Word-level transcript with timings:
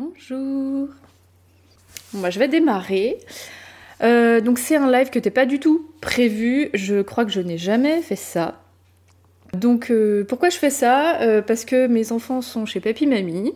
Bonjour. 0.00 0.88
Bon, 2.14 2.20
bah, 2.20 2.30
je 2.30 2.38
vais 2.38 2.48
démarrer. 2.48 3.18
Euh, 4.02 4.40
donc 4.40 4.58
c'est 4.58 4.76
un 4.76 4.90
live 4.90 5.10
que 5.10 5.18
t'es 5.18 5.30
pas 5.30 5.44
du 5.44 5.60
tout 5.60 5.90
prévu. 6.00 6.70
Je 6.72 7.02
crois 7.02 7.26
que 7.26 7.30
je 7.30 7.42
n'ai 7.42 7.58
jamais 7.58 8.00
fait 8.00 8.16
ça. 8.16 8.62
Donc 9.52 9.90
euh, 9.90 10.24
pourquoi 10.24 10.48
je 10.48 10.56
fais 10.56 10.70
ça? 10.70 11.20
Euh, 11.20 11.42
Parce 11.42 11.66
que 11.66 11.86
mes 11.86 12.12
enfants 12.12 12.40
sont 12.40 12.64
chez 12.64 12.80
papy 12.80 13.06
mamie. 13.06 13.52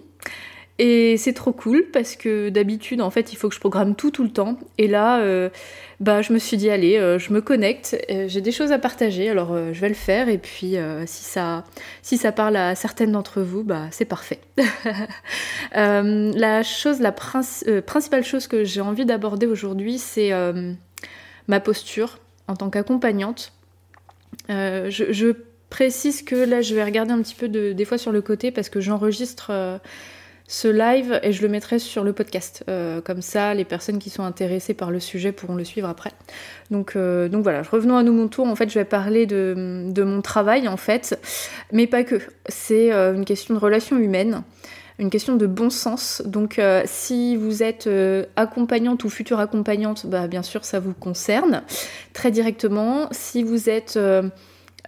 Et 0.81 1.17
c'est 1.19 1.35
trop 1.35 1.53
cool 1.53 1.85
parce 1.93 2.17
que 2.17 2.49
d'habitude, 2.49 3.01
en 3.01 3.11
fait, 3.11 3.33
il 3.33 3.37
faut 3.37 3.49
que 3.49 3.55
je 3.55 3.61
programme 3.61 3.95
tout 3.95 4.11
tout 4.11 4.25
le 4.25 4.31
temps. 4.31 4.59
Et 4.77 4.89
là, 4.89 5.21
euh, 5.21 5.49
bah, 6.01 6.21
je 6.21 6.33
me 6.33 6.39
suis 6.39 6.57
dit, 6.57 6.69
allez, 6.69 6.97
euh, 6.97 7.17
je 7.17 7.33
me 7.33 7.41
connecte, 7.41 7.97
euh, 8.11 8.25
j'ai 8.27 8.41
des 8.41 8.51
choses 8.51 8.73
à 8.73 8.79
partager, 8.81 9.31
alors 9.31 9.57
je 9.73 9.81
vais 9.81 9.89
le 9.89 9.95
faire. 9.95 10.29
Et 10.29 10.39
puis, 10.39 10.75
si, 11.07 11.25
ça, 11.25 11.65
si 12.03 12.17
ça 12.17 12.33
parle 12.33 12.57
à 12.57 12.75
certaines 12.75 13.13
d'entre 13.13 13.41
vous, 13.41 13.63
bah, 13.63 13.87
c'est 13.93 14.05
parfait. 14.05 14.41
la 15.73 16.63
chose, 16.65 17.01
la 17.01 17.13
principale 17.13 18.25
chose 18.25 18.49
que 18.49 18.65
j'ai 18.65 18.81
envie 18.81 19.05
d'aborder 19.05 19.47
aujourd'hui, 19.47 19.99
c'est 19.99 20.33
ma 21.47 21.61
posture 21.61 22.19
en 22.49 22.57
tant 22.57 22.69
qu'accompagnante. 22.69 23.53
Je, 24.49 25.35
précise 25.71 26.23
que 26.23 26.37
là, 26.37 26.63
je 26.63 26.73
vais 26.73 26.85
regarder 26.85 27.11
un 27.11 27.21
petit 27.21 27.35
peu 27.35 27.49
de, 27.49 27.73
des 27.73 27.85
fois 27.85 27.99
sur 27.99 28.13
le 28.13 28.23
côté 28.23 28.53
parce 28.53 28.69
que 28.69 28.81
j'enregistre 28.81 29.81
ce 30.47 30.69
live 30.69 31.21
et 31.23 31.33
je 31.33 31.43
le 31.43 31.49
mettrai 31.49 31.79
sur 31.79 32.05
le 32.05 32.13
podcast. 32.13 32.65
Euh, 32.69 33.01
comme 33.01 33.23
ça, 33.23 33.55
les 33.55 33.65
personnes 33.65 33.99
qui 33.99 34.11
sont 34.11 34.25
intéressées 34.25 34.75
par 34.75 34.91
le 34.91 35.01
sujet 35.01 35.33
pourront 35.33 35.55
le 35.55 35.65
suivre 35.65 35.89
après. 35.89 36.13
Donc, 36.71 36.97
euh, 36.97 37.29
donc 37.29 37.43
voilà, 37.43 37.63
revenons 37.63 37.97
à 37.97 38.03
nous 38.03 38.13
mon 38.13 38.29
tour. 38.29 38.47
En 38.47 38.55
fait, 38.55 38.69
je 38.69 38.79
vais 38.79 38.85
parler 38.85 39.27
de, 39.27 39.93
mon 39.97 40.21
travail, 40.21 40.69
en 40.69 40.77
fait, 40.77 41.19
mais 41.73 41.87
pas 41.87 42.05
que. 42.05 42.17
C'est 42.49 42.93
euh, 42.93 43.15
une 43.15 43.25
question 43.25 43.55
de 43.55 43.59
relation 43.59 43.99
humaine 43.99 44.43
une 45.01 45.11
question 45.11 45.35
de 45.35 45.49
bon 45.49 45.71
sens. 45.71 46.23
Donc 46.25 46.61
si 46.85 47.35
vous 47.35 47.65
êtes 47.65 47.91
accompagnante 48.37 49.03
ou 49.03 49.09
future 49.09 49.41
accompagnante, 49.41 50.07
bah, 50.07 50.29
bien 50.29 50.45
sûr 50.45 50.65
ça 50.65 50.79
vous 50.79 50.93
concerne 50.93 51.63
très 52.13 52.31
directement. 52.31 53.09
Si 53.11 53.43
vous 53.43 53.69
êtes 53.69 53.99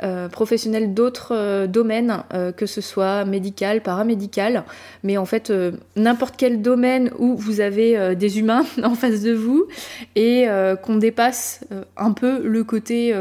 euh, 0.02 0.28
professionnels 0.28 0.92
d'autres 0.92 1.34
euh, 1.34 1.66
domaines, 1.66 2.22
euh, 2.34 2.52
que 2.52 2.66
ce 2.66 2.83
soit 2.83 3.25
médical, 3.25 3.80
paramédical, 3.80 4.64
mais 5.03 5.16
en 5.16 5.25
fait 5.25 5.50
n'importe 5.97 6.34
quel 6.36 6.61
domaine 6.61 7.11
où 7.19 7.34
vous 7.34 7.61
avez 7.61 8.14
des 8.14 8.38
humains 8.38 8.66
en 8.83 8.94
face 8.94 9.22
de 9.22 9.33
vous 9.33 9.66
et 10.14 10.47
qu'on 10.83 10.97
dépasse 10.97 11.61
un 11.97 12.12
peu 12.12 12.47
le 12.47 12.64
côté 12.64 13.14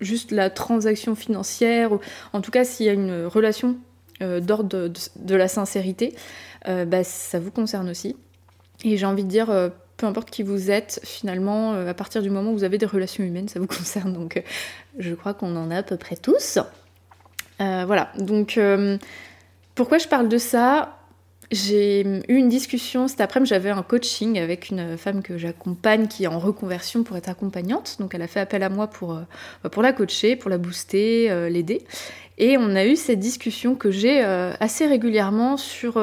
juste 0.00 0.30
la 0.30 0.50
transaction 0.50 1.14
financière, 1.14 1.92
ou 1.92 2.00
en 2.32 2.40
tout 2.40 2.50
cas 2.50 2.64
s'il 2.64 2.86
y 2.86 2.88
a 2.88 2.92
une 2.92 3.26
relation 3.26 3.76
d'ordre 4.20 4.88
de, 5.16 5.34
la 5.34 5.48
sincérité, 5.48 6.14
bah, 6.66 7.04
ça 7.04 7.38
vous 7.38 7.50
concerne 7.50 7.88
aussi. 7.90 8.16
Et 8.84 8.96
j'ai 8.96 9.06
envie 9.06 9.24
de 9.24 9.28
dire, 9.28 9.70
peu 9.98 10.06
importe 10.06 10.30
qui 10.30 10.42
vous 10.42 10.70
êtes, 10.70 11.00
finalement, 11.04 11.74
euh, 11.74 11.90
à 11.90 11.94
partir 11.94 12.22
du 12.22 12.30
moment 12.30 12.52
où 12.52 12.54
vous 12.54 12.64
avez 12.64 12.78
des 12.78 12.86
relations 12.86 13.24
humaines, 13.24 13.48
ça 13.48 13.60
vous 13.60 13.66
concerne. 13.78 14.14
Donc, 14.14 14.38
euh, 14.38 14.40
je 14.98 15.12
crois 15.14 15.34
qu'on 15.34 15.54
en 15.56 15.70
a 15.70 15.78
à 15.78 15.82
peu 15.82 15.98
près 15.98 16.16
tous. 16.16 16.58
Euh, 17.60 17.84
voilà. 17.84 18.12
Donc, 18.16 18.58
pourquoi 19.74 19.98
je 19.98 20.08
parle 20.08 20.28
de 20.28 20.38
ça? 20.38 20.94
J'ai 21.50 22.02
eu 22.28 22.34
une 22.34 22.50
discussion 22.50 23.08
cet 23.08 23.22
après-midi, 23.22 23.48
j'avais 23.48 23.70
un 23.70 23.82
coaching 23.82 24.38
avec 24.38 24.68
une 24.68 24.98
femme 24.98 25.22
que 25.22 25.38
j'accompagne 25.38 26.06
qui 26.06 26.24
est 26.24 26.26
en 26.26 26.38
reconversion 26.38 27.04
pour 27.04 27.16
être 27.16 27.30
accompagnante. 27.30 27.96
Donc 28.00 28.14
elle 28.14 28.20
a 28.20 28.26
fait 28.26 28.40
appel 28.40 28.62
à 28.62 28.68
moi 28.68 28.86
pour, 28.86 29.18
pour 29.72 29.82
la 29.82 29.94
coacher, 29.94 30.36
pour 30.36 30.50
la 30.50 30.58
booster, 30.58 31.48
l'aider. 31.48 31.86
Et 32.36 32.58
on 32.58 32.76
a 32.76 32.84
eu 32.84 32.96
cette 32.96 33.18
discussion 33.18 33.76
que 33.76 33.90
j'ai 33.90 34.20
assez 34.20 34.86
régulièrement 34.86 35.56
sur 35.56 35.94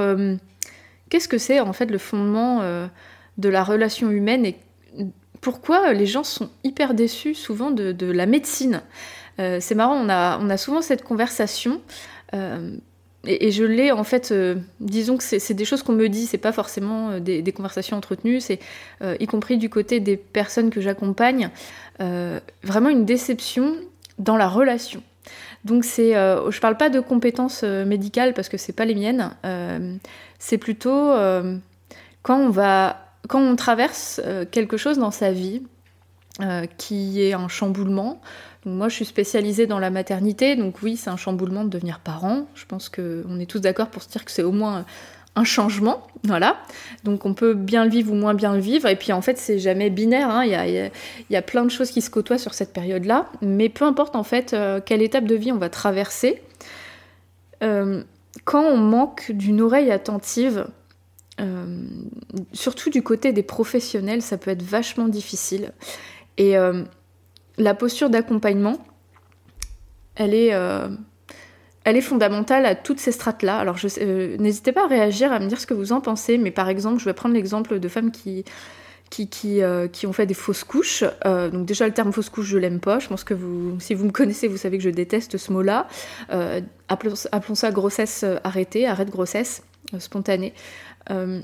qu'est-ce 1.09 1.27
que 1.27 1.37
c'est 1.37 1.59
en 1.59 1.73
fait 1.73 1.91
le 1.91 1.99
fondement 1.99 2.63
de 3.37 3.49
la 3.49 3.63
relation 3.63 4.11
humaine 4.11 4.45
et 4.45 4.57
pourquoi 5.45 5.93
les 5.93 6.07
gens 6.07 6.23
sont 6.23 6.49
hyper 6.63 6.95
déçus 6.95 7.35
souvent 7.35 7.69
de, 7.69 8.11
la 8.11 8.25
médecine. 8.25 8.81
Euh, 9.39 9.59
c'est 9.61 9.75
marrant, 9.75 9.95
on 9.95 10.09
a, 10.09 10.39
on 10.41 10.49
a, 10.49 10.57
souvent 10.57 10.81
cette 10.81 11.03
conversation. 11.03 11.81
Euh, 12.33 12.75
et, 13.27 13.51
je 13.51 13.63
l'ai 13.63 13.91
en 13.91 14.03
fait, 14.03 14.31
euh, 14.31 14.55
disons 14.79 15.17
que 15.17 15.23
c'est 15.23 15.53
des 15.53 15.65
choses 15.65 15.83
qu'on 15.83 15.93
me 15.93 16.09
dit, 16.09 16.25
c'est 16.25 16.39
pas 16.39 16.51
forcément 16.51 17.19
des, 17.19 17.43
conversations 17.51 17.95
entretenues, 17.95 18.39
c'est 18.39 18.57
y 19.03 19.27
compris 19.27 19.57
du 19.57 19.69
côté 19.69 19.99
des 19.99 20.17
personnes 20.17 20.71
que 20.71 20.81
j'accompagne, 20.81 21.51
vraiment 21.99 22.89
une 22.89 23.05
déception 23.05 23.75
dans 24.17 24.37
la 24.37 24.47
relation. 24.47 25.03
Donc 25.63 25.85
c'est, 25.85 26.13
je 26.13 26.59
parle 26.59 26.77
pas 26.77 26.89
de 26.89 26.99
compétences 26.99 27.61
médicales 27.61 28.33
parce 28.33 28.49
que 28.49 28.57
c'est 28.57 28.73
pas 28.73 28.85
les 28.85 28.95
miennes, 28.95 29.29
c'est 30.39 30.57
plutôt 30.57 31.11
quand 32.23 32.39
on 32.39 32.49
va 32.49 33.04
quand 33.27 33.41
on 33.41 33.55
traverse 33.55 34.21
euh, 34.23 34.45
quelque 34.49 34.77
chose 34.77 34.97
dans 34.97 35.11
sa 35.11 35.31
vie 35.31 35.63
euh, 36.41 36.65
qui 36.77 37.21
est 37.21 37.33
un 37.33 37.47
chamboulement, 37.47 38.21
moi 38.65 38.89
je 38.89 38.95
suis 38.95 39.05
spécialisée 39.05 39.67
dans 39.67 39.79
la 39.79 39.89
maternité, 39.89 40.55
donc 40.55 40.81
oui 40.81 40.97
c'est 40.97 41.09
un 41.09 41.17
chamboulement 41.17 41.63
de 41.63 41.69
devenir 41.69 41.99
parent, 41.99 42.47
je 42.55 42.65
pense 42.65 42.89
qu'on 42.89 43.39
est 43.39 43.49
tous 43.49 43.59
d'accord 43.59 43.87
pour 43.87 44.03
se 44.03 44.09
dire 44.09 44.25
que 44.25 44.31
c'est 44.31 44.43
au 44.43 44.51
moins 44.51 44.85
un 45.37 45.43
changement, 45.43 46.07
voilà. 46.23 46.57
Donc 47.03 47.25
on 47.25 47.33
peut 47.33 47.53
bien 47.53 47.83
le 47.83 47.89
vivre 47.89 48.11
ou 48.13 48.15
moins 48.15 48.33
bien 48.33 48.53
le 48.53 48.59
vivre, 48.59 48.87
et 48.87 48.95
puis 48.95 49.11
en 49.11 49.21
fait 49.21 49.37
c'est 49.37 49.59
jamais 49.59 49.89
binaire, 49.89 50.29
hein. 50.29 50.45
il, 50.45 50.91
y 51.29 51.35
a, 51.35 51.41
plein 51.41 51.63
de 51.63 51.71
choses 51.71 51.91
qui 51.91 52.01
se 52.01 52.09
côtoient 52.09 52.37
sur 52.37 52.53
cette 52.53 52.73
période-là, 52.73 53.27
mais 53.41 53.69
peu 53.69 53.85
importe 53.85 54.15
en 54.15 54.23
fait 54.23 54.53
euh, 54.53 54.79
quelle 54.83 55.01
étape 55.01 55.25
de 55.25 55.35
vie 55.35 55.51
on 55.51 55.57
va 55.57 55.69
traverser, 55.69 56.41
quand 57.61 58.61
on 58.61 58.77
manque 58.77 59.31
d'une 59.31 59.59
oreille 59.59 59.89
attentive, 59.89 60.67
euh, 61.41 61.83
surtout 62.53 62.89
du 62.89 63.03
côté 63.03 63.33
des 63.33 63.43
professionnels, 63.43 64.21
ça 64.21 64.37
peut 64.37 64.51
être 64.51 64.63
vachement 64.63 65.07
difficile. 65.07 65.73
Et 66.37 66.57
euh, 66.57 66.83
la 67.57 67.73
posture 67.73 68.09
d'accompagnement, 68.09 68.77
elle 70.15 70.33
est, 70.33 70.53
euh, 70.53 70.87
elle 71.83 71.97
est 71.97 72.01
fondamentale 72.01 72.65
à 72.65 72.75
toutes 72.75 72.99
ces 72.99 73.11
strates-là. 73.11 73.57
Alors, 73.57 73.77
n'hésitez 74.39 74.71
pas 74.71 74.85
à 74.85 74.87
réagir, 74.87 75.31
à 75.31 75.39
me 75.39 75.47
dire 75.47 75.59
ce 75.59 75.67
que 75.67 75.73
vous 75.73 75.91
en 75.91 76.01
pensez. 76.01 76.37
Mais 76.37 76.51
par 76.51 76.69
exemple, 76.69 76.99
je 76.99 77.05
vais 77.05 77.13
prendre 77.13 77.35
l'exemple 77.35 77.79
de 77.79 77.87
femmes 77.89 78.11
qui, 78.11 78.45
qui, 79.09 79.27
qui, 79.27 79.61
qui, 79.91 80.07
ont 80.07 80.13
fait 80.13 80.25
des 80.25 80.33
fausses 80.33 80.63
couches. 80.63 81.03
donc 81.25 81.65
déjà, 81.65 81.85
le 81.85 81.93
terme 81.93 82.13
fausse 82.13 82.29
couche, 82.29 82.47
je 82.47 82.57
l'aime 82.57 82.79
pas. 82.79 82.99
Je 82.99 83.07
pense 83.07 83.25
que 83.25 83.33
vous, 83.33 83.77
si 83.79 83.93
vous 83.93 84.05
me 84.05 84.11
connaissez, 84.11 84.47
vous 84.47 84.57
savez 84.57 84.77
que 84.77 84.83
je 84.83 84.89
déteste 84.89 85.37
ce 85.37 85.51
mot-là. 85.51 85.87
appelons, 86.87 87.15
appelons, 87.33 87.55
ça 87.55 87.71
grossesse 87.71 88.25
arrêtée, 88.45 88.87
arrêt 88.87 89.05
de 89.05 89.11
grossesse 89.11 89.63
spontanée. 89.99 90.53
Euh, 91.11 91.41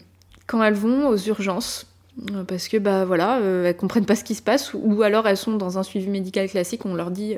quand 0.48 0.64
elles 0.64 0.74
vont 0.74 1.08
aux 1.08 1.18
urgences, 1.18 1.88
euh, 2.32 2.44
parce 2.44 2.68
que 2.68 2.78
bah 2.78 3.06
voilà, 3.06 3.38
euh, 3.38 3.66
elles 3.66 3.78
comprennent 3.78 4.06
pas 4.06 4.16
ce 4.16 4.24
qui 4.24 4.36
se 4.36 4.42
passe, 4.42 4.74
ou 4.74 5.02
alors 5.04 5.28
elles 5.28 5.38
sont 5.38 5.56
dans 5.56 5.78
un 5.78 5.84
suivi 5.84 6.10
médical 6.10 6.50
classique, 6.50 6.86
on 6.86 6.94
leur 6.94 7.12
dit 7.12 7.38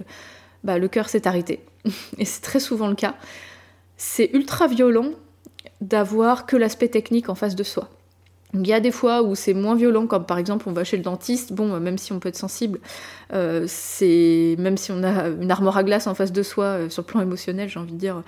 bah 0.64 0.78
le 0.78 0.88
cœur 0.88 1.10
s'est 1.10 1.28
arrêté. 1.28 1.64
Et 2.18 2.26
c'est 2.26 2.42
très 2.42 2.60
souvent 2.60 2.88
le 2.88 2.96
cas. 2.96 3.16
C'est 3.98 4.32
ultra 4.34 4.68
violent 4.68 5.12
d'avoir 5.82 6.46
que 6.46 6.56
l'aspect 6.56 6.88
technique 6.88 7.30
en 7.30 7.36
face 7.36 7.56
de 7.56 7.64
soi. 7.64 7.90
Il 8.56 8.68
y 8.68 8.74
a 8.74 8.80
des 8.80 8.92
fois 8.92 9.24
où 9.24 9.34
c'est 9.34 9.56
moins 9.56 9.76
violent, 9.76 10.06
comme 10.06 10.26
par 10.26 10.38
exemple 10.38 10.70
on 10.70 10.74
va 10.74 10.84
chez 10.84 10.96
le 10.96 11.04
dentiste, 11.04 11.54
bon, 11.54 11.80
même 11.80 11.98
si 11.98 12.14
on 12.14 12.20
peut 12.20 12.30
être 12.30 12.38
sensible, 12.38 12.80
c'est 13.66 14.56
même 14.60 14.78
si 14.78 14.92
on 14.92 15.04
a 15.04 15.30
une 15.30 15.50
armoire 15.50 15.78
à 15.78 15.84
glace 15.84 16.06
en 16.06 16.14
face 16.14 16.32
de 16.32 16.44
soi, 16.44 16.88
sur 16.90 17.02
le 17.02 17.08
plan 17.08 17.22
émotionnel, 17.22 17.68
j'ai 17.68 17.80
envie 17.80 17.94
de 17.94 17.98
dire, 17.98 18.22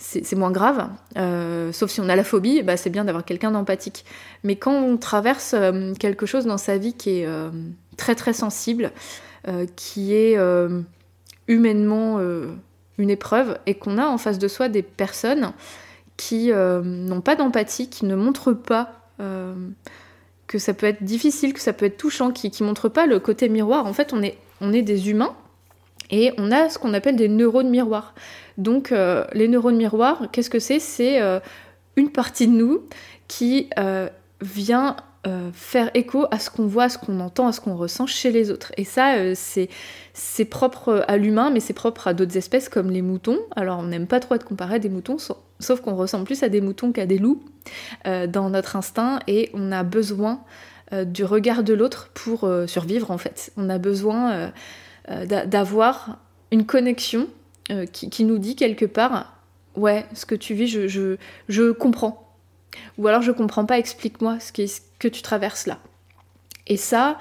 c'est 0.00 0.36
moins 0.36 0.50
grave. 0.50 0.88
Euh, 1.18 1.72
sauf 1.72 1.90
si 1.90 2.00
on 2.00 2.08
a 2.08 2.16
la 2.16 2.24
phobie, 2.24 2.62
bah, 2.62 2.76
c'est 2.76 2.90
bien 2.90 3.04
d'avoir 3.04 3.24
quelqu'un 3.24 3.50
d'empathique. 3.50 4.04
Mais 4.44 4.56
quand 4.56 4.72
on 4.72 4.96
traverse 4.96 5.54
euh, 5.54 5.92
quelque 5.94 6.24
chose 6.24 6.46
dans 6.46 6.58
sa 6.58 6.78
vie 6.78 6.94
qui 6.94 7.20
est 7.20 7.26
euh, 7.26 7.50
très 7.96 8.14
très 8.14 8.32
sensible, 8.32 8.92
qui 9.74 10.12
est 10.12 10.36
humainement 11.48 12.20
une 12.98 13.10
épreuve, 13.10 13.58
et 13.64 13.72
qu'on 13.74 13.96
a 13.96 14.04
en 14.04 14.18
face 14.18 14.38
de 14.38 14.48
soi 14.48 14.68
des 14.68 14.82
personnes 14.82 15.52
qui 16.18 16.52
n'ont 16.52 17.22
pas 17.22 17.36
d'empathie, 17.36 17.88
qui 17.88 18.04
ne 18.04 18.14
montrent 18.14 18.52
pas 18.52 18.92
que 20.46 20.58
ça 20.58 20.74
peut 20.74 20.86
être 20.86 21.02
difficile, 21.02 21.54
que 21.54 21.60
ça 21.60 21.72
peut 21.72 21.86
être 21.86 21.96
touchant, 21.96 22.32
qui 22.32 22.52
ne 22.60 22.66
montrent 22.66 22.90
pas 22.90 23.06
le 23.06 23.18
côté 23.18 23.48
miroir, 23.48 23.86
en 23.86 23.94
fait 23.94 24.12
on 24.12 24.22
est, 24.22 24.36
on 24.60 24.74
est 24.74 24.82
des 24.82 25.08
humains, 25.08 25.34
et 26.10 26.32
on 26.38 26.50
a 26.50 26.68
ce 26.68 26.78
qu'on 26.78 26.94
appelle 26.94 27.16
des 27.16 27.28
neurones 27.28 27.70
miroirs. 27.70 28.14
Donc 28.58 28.92
euh, 28.92 29.24
les 29.32 29.48
neurones 29.48 29.76
miroirs, 29.76 30.28
qu'est-ce 30.32 30.50
que 30.50 30.58
c'est? 30.58 30.80
C'est 30.80 31.20
euh, 31.20 31.40
une 31.96 32.10
partie 32.10 32.46
de 32.46 32.52
nous 32.52 32.82
qui 33.28 33.70
euh, 33.78 34.08
vient 34.40 34.96
faire 35.52 35.90
écho 35.92 36.24
à 36.30 36.38
ce 36.38 36.48
qu'on 36.48 36.66
voit, 36.66 36.84
à 36.84 36.88
ce 36.88 36.96
qu'on 36.96 37.20
entend, 37.20 37.46
à 37.46 37.52
ce 37.52 37.60
qu'on 37.60 37.76
ressent 37.76 38.06
chez 38.06 38.32
les 38.32 38.50
autres. 38.50 38.72
Et 38.78 38.84
ça, 38.84 39.16
c'est 39.34 40.44
propre 40.46 41.04
à 41.06 41.18
l'humain, 41.18 41.50
mais 41.50 41.60
c'est 41.60 41.74
propre 41.74 42.08
à 42.08 42.14
d'autres 42.14 42.38
espèces 42.38 42.70
comme 42.70 42.88
les 42.88 43.02
moutons. 43.02 43.38
Alors 43.54 43.80
on 43.80 43.82
n'aime 43.82 44.06
pas 44.06 44.18
trop 44.18 44.34
être 44.34 44.46
comparé 44.46 44.76
à 44.76 44.78
des 44.78 44.88
moutons, 44.88 45.18
sauf 45.18 45.80
qu'on 45.82 45.94
ressemble 45.94 46.24
plus 46.24 46.42
à 46.42 46.48
des 46.48 46.62
moutons 46.62 46.90
qu'à 46.90 47.04
des 47.04 47.18
loups 47.18 47.44
dans 48.06 48.48
notre 48.48 48.76
instinct, 48.76 49.20
et 49.26 49.50
on 49.52 49.72
a 49.72 49.82
besoin 49.82 50.40
du 50.90 51.24
regard 51.24 51.64
de 51.64 51.74
l'autre 51.74 52.08
pour 52.14 52.50
survivre 52.66 53.10
en 53.10 53.18
fait. 53.18 53.52
On 53.58 53.68
a 53.68 53.76
besoin 53.76 54.52
d'avoir 55.08 56.18
une 56.50 56.66
connexion 56.66 57.28
euh, 57.70 57.86
qui, 57.86 58.24
nous 58.24 58.38
dit 58.38 58.56
quelque 58.56 58.84
part, 58.84 59.36
ouais, 59.76 60.04
ce 60.14 60.26
que 60.26 60.34
tu 60.34 60.54
vis, 60.54 60.66
je, 60.66 61.16
je, 61.48 61.70
comprends. 61.70 62.34
Ou 62.98 63.06
alors 63.06 63.22
je 63.22 63.30
comprends 63.30 63.64
pas, 63.64 63.78
explique-moi 63.78 64.38
ce, 64.40 64.66
ce 64.66 64.80
que 64.98 65.06
tu 65.06 65.22
traverses 65.22 65.66
là. 65.66 65.78
Et 66.66 66.76
ça, 66.76 67.16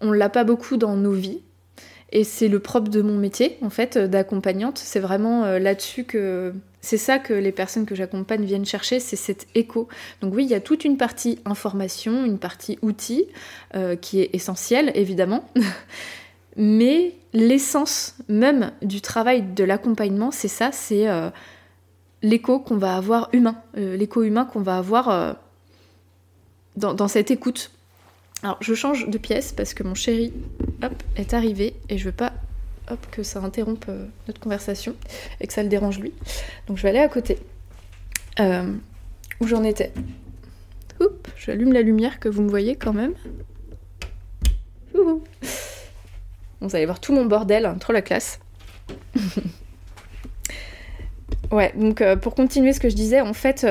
on 0.00 0.10
l'a 0.10 0.28
pas 0.28 0.42
beaucoup 0.42 0.76
dans 0.76 0.96
nos 0.96 1.12
vies. 1.12 1.40
Et 2.10 2.24
c'est 2.24 2.48
le 2.48 2.58
propre 2.58 2.88
de 2.88 3.02
mon 3.02 3.16
métier, 3.16 3.58
en 3.62 3.70
fait, 3.70 3.98
d'accompagnante. 3.98 4.78
C'est 4.78 5.00
vraiment 5.00 5.44
euh, 5.44 5.58
là-dessus 5.58 6.04
que 6.04 6.52
c'est 6.80 6.98
ça 6.98 7.18
que 7.18 7.34
les 7.34 7.52
personnes 7.52 7.86
que 7.86 7.94
j'accompagne 7.94 8.44
viennent 8.44 8.66
chercher, 8.66 8.98
c'est 8.98 9.16
cet 9.16 9.46
écho. 9.54 9.88
Donc 10.20 10.34
oui, 10.34 10.44
il 10.44 10.50
y 10.50 10.54
a 10.54 10.60
toute 10.60 10.84
une 10.84 10.96
partie 10.96 11.38
information, 11.44 12.24
une 12.24 12.38
partie 12.38 12.78
outil, 12.82 13.26
euh, 13.74 13.94
qui 13.94 14.20
est 14.20 14.30
essentielle, 14.32 14.90
évidemment. 14.94 15.48
Mais 16.56 17.14
l'essence 17.32 18.14
même 18.28 18.72
du 18.82 19.00
travail 19.00 19.42
de 19.42 19.64
l'accompagnement, 19.64 20.30
c'est 20.30 20.48
ça, 20.48 20.72
c'est 20.72 21.08
euh, 21.08 21.30
l'écho 22.22 22.58
qu'on 22.58 22.78
va 22.78 22.96
avoir 22.96 23.28
humain, 23.32 23.56
l'écho 23.74 24.22
humain 24.22 24.46
qu'on 24.46 24.60
va 24.60 24.78
avoir 24.78 25.36
dans, 26.76 26.94
dans 26.94 27.08
cette 27.08 27.30
écoute. 27.30 27.70
Alors 28.42 28.58
je 28.60 28.74
change 28.74 29.08
de 29.08 29.18
pièce 29.18 29.52
parce 29.52 29.74
que 29.74 29.82
mon 29.82 29.94
chéri 29.94 30.32
est 31.16 31.34
arrivé 31.34 31.74
et 31.88 31.98
je 31.98 32.04
veux 32.04 32.12
pas 32.12 32.32
que 33.10 33.22
ça 33.22 33.40
interrompe 33.40 33.86
euh, 33.88 34.06
notre 34.28 34.40
conversation 34.40 34.94
et 35.40 35.46
que 35.46 35.52
ça 35.52 35.62
le 35.62 35.68
dérange 35.68 35.98
lui. 35.98 36.12
Donc 36.66 36.76
je 36.76 36.82
vais 36.82 36.90
aller 36.90 36.98
à 37.00 37.08
côté. 37.08 37.38
Euh, 38.38 38.72
où 39.40 39.46
j'en 39.46 39.64
étais? 39.64 39.92
Oups, 41.00 41.30
j'allume 41.36 41.72
la 41.72 41.82
lumière 41.82 42.20
que 42.20 42.28
vous 42.28 42.42
me 42.42 42.48
voyez 42.48 42.76
quand 42.76 42.92
même. 42.92 43.14
Vous 46.60 46.74
allez 46.74 46.86
voir 46.86 47.00
tout 47.00 47.12
mon 47.12 47.24
bordel, 47.24 47.66
hein, 47.66 47.76
trop 47.78 47.92
la 47.92 48.02
classe. 48.02 48.40
ouais, 51.50 51.72
donc 51.76 52.00
euh, 52.00 52.16
pour 52.16 52.34
continuer 52.34 52.72
ce 52.72 52.80
que 52.80 52.88
je 52.88 52.96
disais, 52.96 53.20
en 53.20 53.34
fait, 53.34 53.66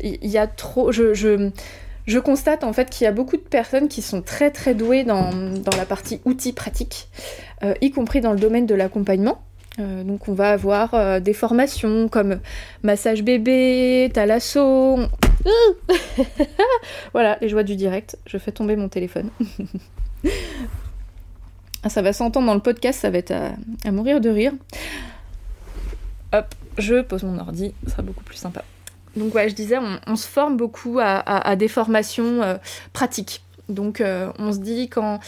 il 0.00 0.26
y, 0.26 0.38
a 0.38 0.46
trop. 0.46 0.92
je, 0.92 1.50
constate 2.18 2.64
en 2.64 2.72
fait 2.72 2.90
qu'il 2.90 3.04
y 3.04 3.08
a 3.08 3.12
beaucoup 3.12 3.36
de 3.36 3.42
personnes 3.42 3.88
qui 3.88 4.02
sont 4.02 4.22
très 4.22 4.50
très 4.50 4.74
douées 4.74 5.04
dans, 5.04 5.30
la 5.76 5.86
partie 5.86 6.20
outils 6.24 6.52
pratiques, 6.52 7.08
euh, 7.62 7.74
y 7.80 7.90
compris 7.90 8.20
dans 8.20 8.32
le 8.32 8.38
domaine 8.38 8.66
de 8.66 8.74
l'accompagnement. 8.74 9.42
Euh, 9.78 10.02
donc 10.02 10.28
on 10.28 10.34
va 10.34 10.50
avoir 10.50 10.94
euh, 10.94 11.20
des 11.20 11.32
formations 11.32 12.08
comme 12.08 12.40
massage 12.82 13.22
bébé, 13.22 14.10
thalasso. 14.12 14.98
voilà, 17.12 17.38
les 17.40 17.48
joies 17.48 17.62
du 17.62 17.76
direct. 17.76 18.18
Je 18.26 18.38
fais 18.38 18.52
tomber 18.52 18.76
mon 18.76 18.88
téléphone. 18.88 19.30
Ah, 21.82 21.88
ça 21.88 22.02
va 22.02 22.12
s'entendre 22.12 22.46
dans 22.46 22.54
le 22.54 22.60
podcast, 22.60 23.00
ça 23.00 23.10
va 23.10 23.18
être 23.18 23.32
à, 23.84 23.90
mourir 23.90 24.20
de 24.20 24.28
rire. 24.28 24.52
Hop, 26.32 26.54
je 26.78 27.00
pose 27.00 27.22
mon 27.22 27.38
ordi, 27.38 27.72
ça 27.84 27.92
sera 27.92 28.02
beaucoup 28.02 28.24
plus 28.24 28.36
sympa. 28.36 28.64
Donc 29.16 29.34
ouais, 29.34 29.48
je 29.48 29.54
disais, 29.54 29.78
on, 30.06 30.16
se 30.16 30.28
forme 30.28 30.56
beaucoup 30.56 30.98
à, 31.00 31.56
des 31.56 31.68
formations 31.68 32.42
euh, 32.42 32.56
pratiques. 32.92 33.42
Donc 33.68 34.00
euh, 34.00 34.30
on 34.38 34.52
se 34.52 34.58
dit 34.58 34.88
quand 34.88 35.20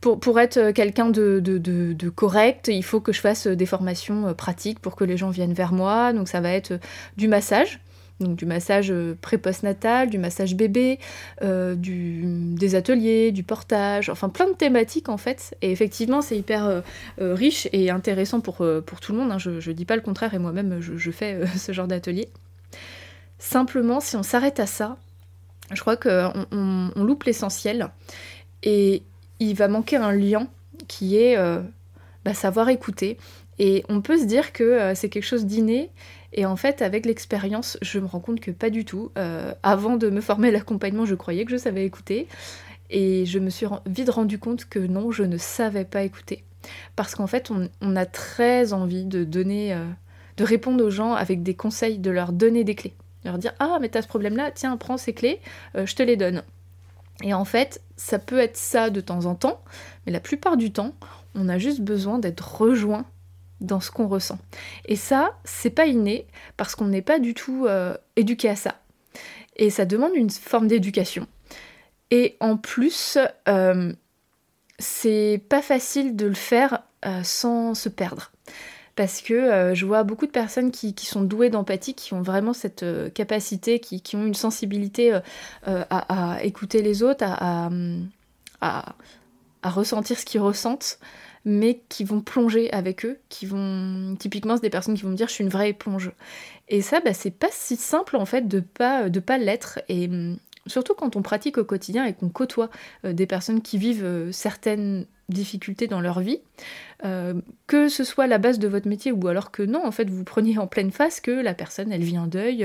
pour, 0.00 0.40
être 0.40 0.70
quelqu'un 0.72 1.10
de, 1.10 2.08
correct, 2.14 2.68
il 2.68 2.82
faut 2.82 3.00
que 3.00 3.12
je 3.12 3.20
fasse 3.20 3.46
des 3.46 3.66
formations 3.66 4.28
euh, 4.28 4.34
pratiques 4.34 4.78
pour 4.80 4.96
que 4.96 5.04
les 5.04 5.16
gens 5.16 5.30
viennent 5.30 5.52
vers 5.52 5.72
moi. 5.72 6.12
Donc 6.12 6.28
ça 6.28 6.40
va 6.40 6.50
être 6.50 6.78
du 7.16 7.28
massage, 7.28 7.80
donc 8.20 8.36
du 8.36 8.46
massage 8.46 8.92
pré-postnatal, 9.20 10.10
du 10.10 10.18
massage 10.18 10.54
bébé, 10.54 10.98
des 11.42 12.74
ateliers, 12.74 13.32
du 13.32 13.42
portage, 13.42 14.08
enfin 14.08 14.28
plein 14.28 14.46
de 14.46 14.54
thématiques 14.54 15.08
en 15.08 15.16
fait. 15.16 15.56
Et 15.62 15.72
effectivement, 15.72 16.22
c'est 16.22 16.36
hyper 16.36 16.82
riche 17.18 17.68
et 17.72 17.90
intéressant 17.90 18.40
pour, 18.40 18.58
tout 18.58 19.12
le 19.12 19.18
monde. 19.18 19.32
Hein. 19.32 19.38
Je 19.38 19.50
ne 19.50 19.74
dis 19.74 19.84
pas 19.84 19.96
le 19.96 20.02
contraire 20.02 20.34
et 20.34 20.38
moi-même, 20.38 20.80
je 20.80 21.10
fais 21.10 21.40
ce 21.56 21.72
genre 21.72 21.88
d'atelier. 21.88 22.28
Simplement, 23.40 24.00
si 24.00 24.16
on 24.16 24.22
s'arrête 24.22 24.60
à 24.60 24.66
ça, 24.66 24.98
je 25.72 25.80
crois 25.80 25.96
qu'on 25.96 26.46
on, 26.52 27.04
loupe 27.04 27.24
l'essentiel 27.24 27.88
et 28.62 29.02
il 29.38 29.54
va 29.54 29.66
manquer 29.66 29.96
un 29.96 30.12
lien 30.12 30.46
qui 30.88 31.16
est 31.16 31.38
euh, 31.38 31.60
bah, 32.24 32.34
savoir 32.34 32.68
écouter. 32.68 33.16
Et 33.58 33.84
on 33.88 34.02
peut 34.02 34.18
se 34.18 34.24
dire 34.24 34.52
que 34.52 34.64
euh, 34.64 34.94
c'est 34.94 35.08
quelque 35.08 35.24
chose 35.24 35.46
d'inné. 35.46 35.90
Et 36.32 36.46
en 36.46 36.56
fait, 36.56 36.82
avec 36.82 37.06
l'expérience, 37.06 37.78
je 37.82 37.98
me 37.98 38.06
rends 38.06 38.20
compte 38.20 38.40
que 38.40 38.50
pas 38.50 38.70
du 38.70 38.84
tout. 38.84 39.10
Euh, 39.18 39.52
avant 39.62 39.96
de 39.96 40.10
me 40.10 40.20
former 40.20 40.48
à 40.48 40.52
l'accompagnement, 40.52 41.04
je 41.04 41.14
croyais 41.14 41.44
que 41.44 41.50
je 41.50 41.56
savais 41.56 41.84
écouter. 41.84 42.28
Et 42.90 43.26
je 43.26 43.38
me 43.38 43.50
suis 43.50 43.66
vite 43.86 44.10
rendu 44.10 44.38
compte 44.38 44.64
que 44.68 44.78
non, 44.78 45.10
je 45.10 45.22
ne 45.22 45.38
savais 45.38 45.84
pas 45.84 46.02
écouter. 46.02 46.44
Parce 46.96 47.14
qu'en 47.14 47.26
fait, 47.26 47.50
on, 47.80 47.96
a 47.96 48.06
très 48.06 48.72
envie 48.72 49.04
de 49.04 49.24
donner, 49.24 49.76
de 50.36 50.44
répondre 50.44 50.84
aux 50.84 50.90
gens 50.90 51.14
avec 51.14 51.42
des 51.42 51.54
conseils, 51.54 51.98
de 51.98 52.10
leur 52.10 52.32
donner 52.32 52.64
des 52.64 52.74
clés 52.74 52.94
leur 53.24 53.38
dire 53.38 53.52
Ah, 53.58 53.78
mais 53.80 53.88
t'as 53.88 54.02
ce 54.02 54.08
problème-là, 54.08 54.50
tiens, 54.50 54.76
prends 54.76 54.96
ces 54.96 55.12
clés, 55.12 55.40
euh, 55.76 55.86
je 55.86 55.94
te 55.94 56.02
les 56.02 56.16
donne. 56.16 56.42
Et 57.22 57.34
en 57.34 57.44
fait, 57.44 57.82
ça 57.96 58.18
peut 58.18 58.38
être 58.38 58.56
ça 58.56 58.90
de 58.90 59.00
temps 59.00 59.26
en 59.26 59.34
temps, 59.34 59.62
mais 60.06 60.12
la 60.12 60.20
plupart 60.20 60.56
du 60.56 60.72
temps, 60.72 60.94
on 61.34 61.48
a 61.48 61.58
juste 61.58 61.80
besoin 61.80 62.18
d'être 62.18 62.60
rejoint 62.60 63.04
dans 63.60 63.80
ce 63.80 63.90
qu'on 63.90 64.08
ressent. 64.08 64.38
Et 64.86 64.96
ça, 64.96 65.38
c'est 65.44 65.70
pas 65.70 65.86
inné 65.86 66.26
parce 66.56 66.74
qu'on 66.74 66.86
n'est 66.86 67.02
pas 67.02 67.18
du 67.18 67.34
tout 67.34 67.66
euh, 67.66 67.96
éduqué 68.16 68.48
à 68.48 68.56
ça. 68.56 68.80
Et 69.56 69.70
ça 69.70 69.84
demande 69.84 70.14
une 70.14 70.30
forme 70.30 70.68
d'éducation. 70.68 71.26
Et 72.10 72.36
en 72.40 72.56
plus, 72.56 73.18
euh, 73.48 73.92
c'est 74.78 75.42
pas 75.48 75.62
facile 75.62 76.16
de 76.16 76.26
le 76.26 76.34
faire 76.34 76.82
sans 77.22 77.74
se 77.74 77.88
perdre 77.88 78.30
parce 79.00 79.22
que 79.22 79.32
euh, 79.32 79.74
je 79.74 79.86
vois 79.86 80.02
beaucoup 80.02 80.26
de 80.26 80.30
personnes 80.30 80.70
qui, 80.70 80.94
sont 80.98 81.22
douées 81.22 81.48
d'empathie, 81.48 81.94
qui 81.94 82.12
ont 82.12 82.20
vraiment 82.20 82.52
cette 82.52 82.82
euh, 82.82 83.08
capacité, 83.08 83.80
qui, 83.80 84.14
ont 84.14 84.26
une 84.26 84.34
sensibilité 84.34 85.18
euh, 85.68 85.84
à, 85.88 86.38
écouter 86.42 86.82
les 86.82 87.02
autres, 87.02 87.24
à, 87.24 87.70
ressentir 89.68 90.18
ce 90.18 90.24
qu'ils 90.24 90.40
ressentent, 90.40 90.98
mais 91.44 91.82
qui 91.88 92.04
vont 92.04 92.20
plonger 92.20 92.72
avec 92.72 93.04
eux, 93.04 93.18
qui 93.28 93.46
vont... 93.46 94.16
Typiquement, 94.18 94.56
c'est 94.56 94.62
des 94.62 94.70
personnes 94.70 94.94
qui 94.94 95.02
vont 95.02 95.10
me 95.10 95.16
dire 95.16 95.26
«je 95.28 95.34
suis 95.34 95.44
une 95.44 95.50
vraie 95.50 95.70
éponge». 95.70 96.12
Et 96.68 96.82
ça, 96.82 97.00
bah, 97.00 97.12
c'est 97.12 97.30
pas 97.30 97.50
si 97.50 97.76
simple 97.76 98.16
en 98.16 98.24
fait 98.24 98.48
de 98.48 98.60
pas, 98.60 99.10
de 99.10 99.20
pas 99.20 99.38
l'être. 99.38 99.80
Et 99.88 100.06
hum, 100.06 100.38
surtout 100.66 100.94
quand 100.94 101.16
on 101.16 101.22
pratique 101.22 101.58
au 101.58 101.64
quotidien 101.64 102.06
et 102.06 102.14
qu'on 102.14 102.28
côtoie 102.28 102.70
des 103.04 103.26
personnes 103.26 103.60
qui 103.60 103.76
vivent 103.76 104.30
certaines 104.32 105.06
difficultés 105.30 105.86
dans 105.86 106.00
leur 106.00 106.20
vie, 106.20 106.40
euh, 107.04 107.34
que 107.66 107.88
ce 107.88 108.04
soit 108.04 108.26
la 108.26 108.38
base 108.38 108.58
de 108.58 108.68
votre 108.68 108.88
métier 108.88 109.12
ou 109.12 109.26
alors 109.28 109.50
que 109.50 109.62
non, 109.62 109.84
en 109.84 109.90
fait, 109.90 110.08
vous 110.10 110.24
preniez 110.24 110.58
en 110.58 110.66
pleine 110.66 110.90
face 110.90 111.20
que 111.20 111.30
la 111.30 111.54
personne, 111.54 111.92
elle 111.92 112.02
vit 112.02 112.16
un 112.16 112.26
deuil 112.26 112.64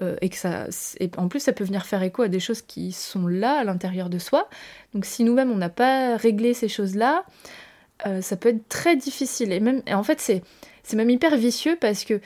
euh, 0.00 0.16
et 0.20 0.28
que 0.28 0.36
ça, 0.36 0.66
et 1.00 1.10
en 1.16 1.28
plus, 1.28 1.40
ça 1.40 1.52
peut 1.52 1.64
venir 1.64 1.84
faire 1.84 2.02
écho 2.02 2.22
à 2.22 2.28
des 2.28 2.40
choses 2.40 2.62
qui 2.62 2.92
sont 2.92 3.26
là 3.26 3.58
à 3.58 3.64
l'intérieur 3.64 4.08
de 4.08 4.18
soi. 4.18 4.48
Donc, 4.94 5.04
si 5.04 5.24
nous-mêmes 5.24 5.50
on 5.50 5.56
n'a 5.56 5.68
pas 5.68 6.16
réglé 6.16 6.54
ces 6.54 6.68
choses-là, 6.68 7.24
euh, 8.06 8.20
ça 8.20 8.36
peut 8.36 8.50
être 8.50 8.68
très 8.68 8.96
difficile. 8.96 9.52
Et 9.52 9.60
même, 9.60 9.82
et 9.86 9.94
en 9.94 10.02
fait, 10.02 10.20
c'est 10.20 10.42
c'est 10.84 10.96
même 10.96 11.10
hyper 11.10 11.36
vicieux 11.36 11.76
parce 11.80 12.04
que 12.04 12.20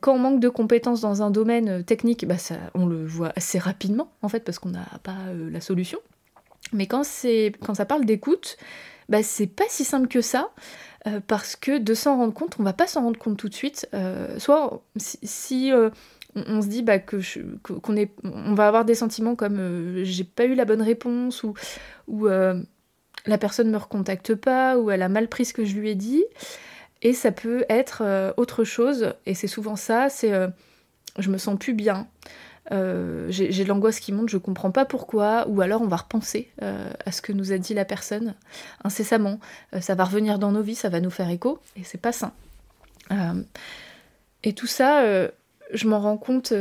quand 0.00 0.14
on 0.14 0.18
manque 0.18 0.40
de 0.40 0.50
compétences 0.50 1.00
dans 1.00 1.22
un 1.22 1.30
domaine 1.30 1.84
technique, 1.84 2.26
bah 2.26 2.36
ça, 2.36 2.56
on 2.74 2.84
le 2.84 3.02
voit 3.06 3.32
assez 3.34 3.58
rapidement 3.58 4.10
en 4.20 4.28
fait 4.28 4.40
parce 4.40 4.58
qu'on 4.58 4.68
n'a 4.68 4.86
pas 5.02 5.16
la 5.50 5.62
solution. 5.62 5.98
Mais 6.72 6.86
quand, 6.86 7.02
quand 7.62 7.74
ça 7.74 7.84
parle 7.84 8.04
d'écoute, 8.04 8.56
bah, 9.08 9.22
c'est 9.22 9.46
pas 9.46 9.64
si 9.68 9.84
simple 9.84 10.08
que 10.08 10.20
ça. 10.20 10.50
Euh, 11.06 11.20
parce 11.26 11.54
que 11.54 11.76
de 11.76 11.92
s'en 11.92 12.16
rendre 12.16 12.32
compte, 12.32 12.56
on 12.58 12.62
va 12.62 12.72
pas 12.72 12.86
s'en 12.86 13.02
rendre 13.02 13.18
compte 13.18 13.36
tout 13.36 13.50
de 13.50 13.54
suite. 13.54 13.86
Euh, 13.92 14.38
soit 14.38 14.82
si, 14.96 15.70
euh, 15.70 15.90
on, 16.34 16.62
se 16.62 16.68
dit 16.68 16.82
bah, 16.82 16.98
que 16.98 17.18
qu'on 17.62 17.96
est, 17.96 18.10
on 18.24 18.54
va 18.54 18.68
avoir 18.68 18.86
des 18.86 18.94
sentiments 18.94 19.36
comme 19.36 20.02
j'ai 20.02 20.24
pas 20.24 20.46
eu 20.46 20.54
la 20.54 20.64
bonne 20.64 20.80
réponse 20.80 21.42
ou, 21.42 21.52
ou 22.08 22.26
la 22.26 23.38
personne 23.38 23.70
me 23.70 23.76
recontacte 23.76 24.34
pas 24.34 24.78
ou 24.78 24.90
elle 24.90 25.02
a 25.02 25.08
mal 25.08 25.28
pris 25.28 25.44
ce 25.44 25.52
que 25.52 25.64
je 25.64 25.76
lui 25.76 25.90
ai 25.90 25.94
dit. 25.94 26.24
Et 27.02 27.12
ça 27.12 27.32
peut 27.32 27.66
être 27.68 28.32
autre 28.38 28.64
chose, 28.64 29.12
et 29.26 29.34
c'est 29.34 29.46
souvent 29.46 29.76
ça, 29.76 30.08
c'est 30.08 30.32
je 31.18 31.30
me 31.30 31.36
sens 31.36 31.58
plus 31.58 31.74
bien. 31.74 32.08
Euh, 32.72 33.26
j'ai 33.28 33.64
l'angoisse 33.64 34.00
qui 34.00 34.12
monte, 34.12 34.30
je 34.30 34.38
comprends 34.38 34.70
pas 34.70 34.84
pourquoi, 34.84 35.46
ou 35.48 35.60
alors 35.60 35.82
on 35.82 35.86
va 35.86 35.96
repenser 35.96 36.50
euh, 36.62 36.90
à 37.04 37.12
ce 37.12 37.20
que 37.20 37.32
nous 37.32 37.52
a 37.52 37.58
dit 37.58 37.74
la 37.74 37.84
personne 37.84 38.34
incessamment. 38.84 39.38
Euh, 39.74 39.80
ça 39.80 39.94
va 39.94 40.04
revenir 40.04 40.38
dans 40.38 40.52
nos 40.52 40.62
vies, 40.62 40.74
ça 40.74 40.88
va 40.88 41.00
nous 41.00 41.10
faire 41.10 41.28
écho, 41.28 41.58
et 41.76 41.84
c'est 41.84 42.00
pas 42.00 42.12
sain. 42.12 42.32
et 44.42 44.52
tout 44.54 44.66
ça, 44.66 45.02
je 45.72 45.88
m'en 45.88 46.00
rends 46.00 46.16
compte 46.16 46.54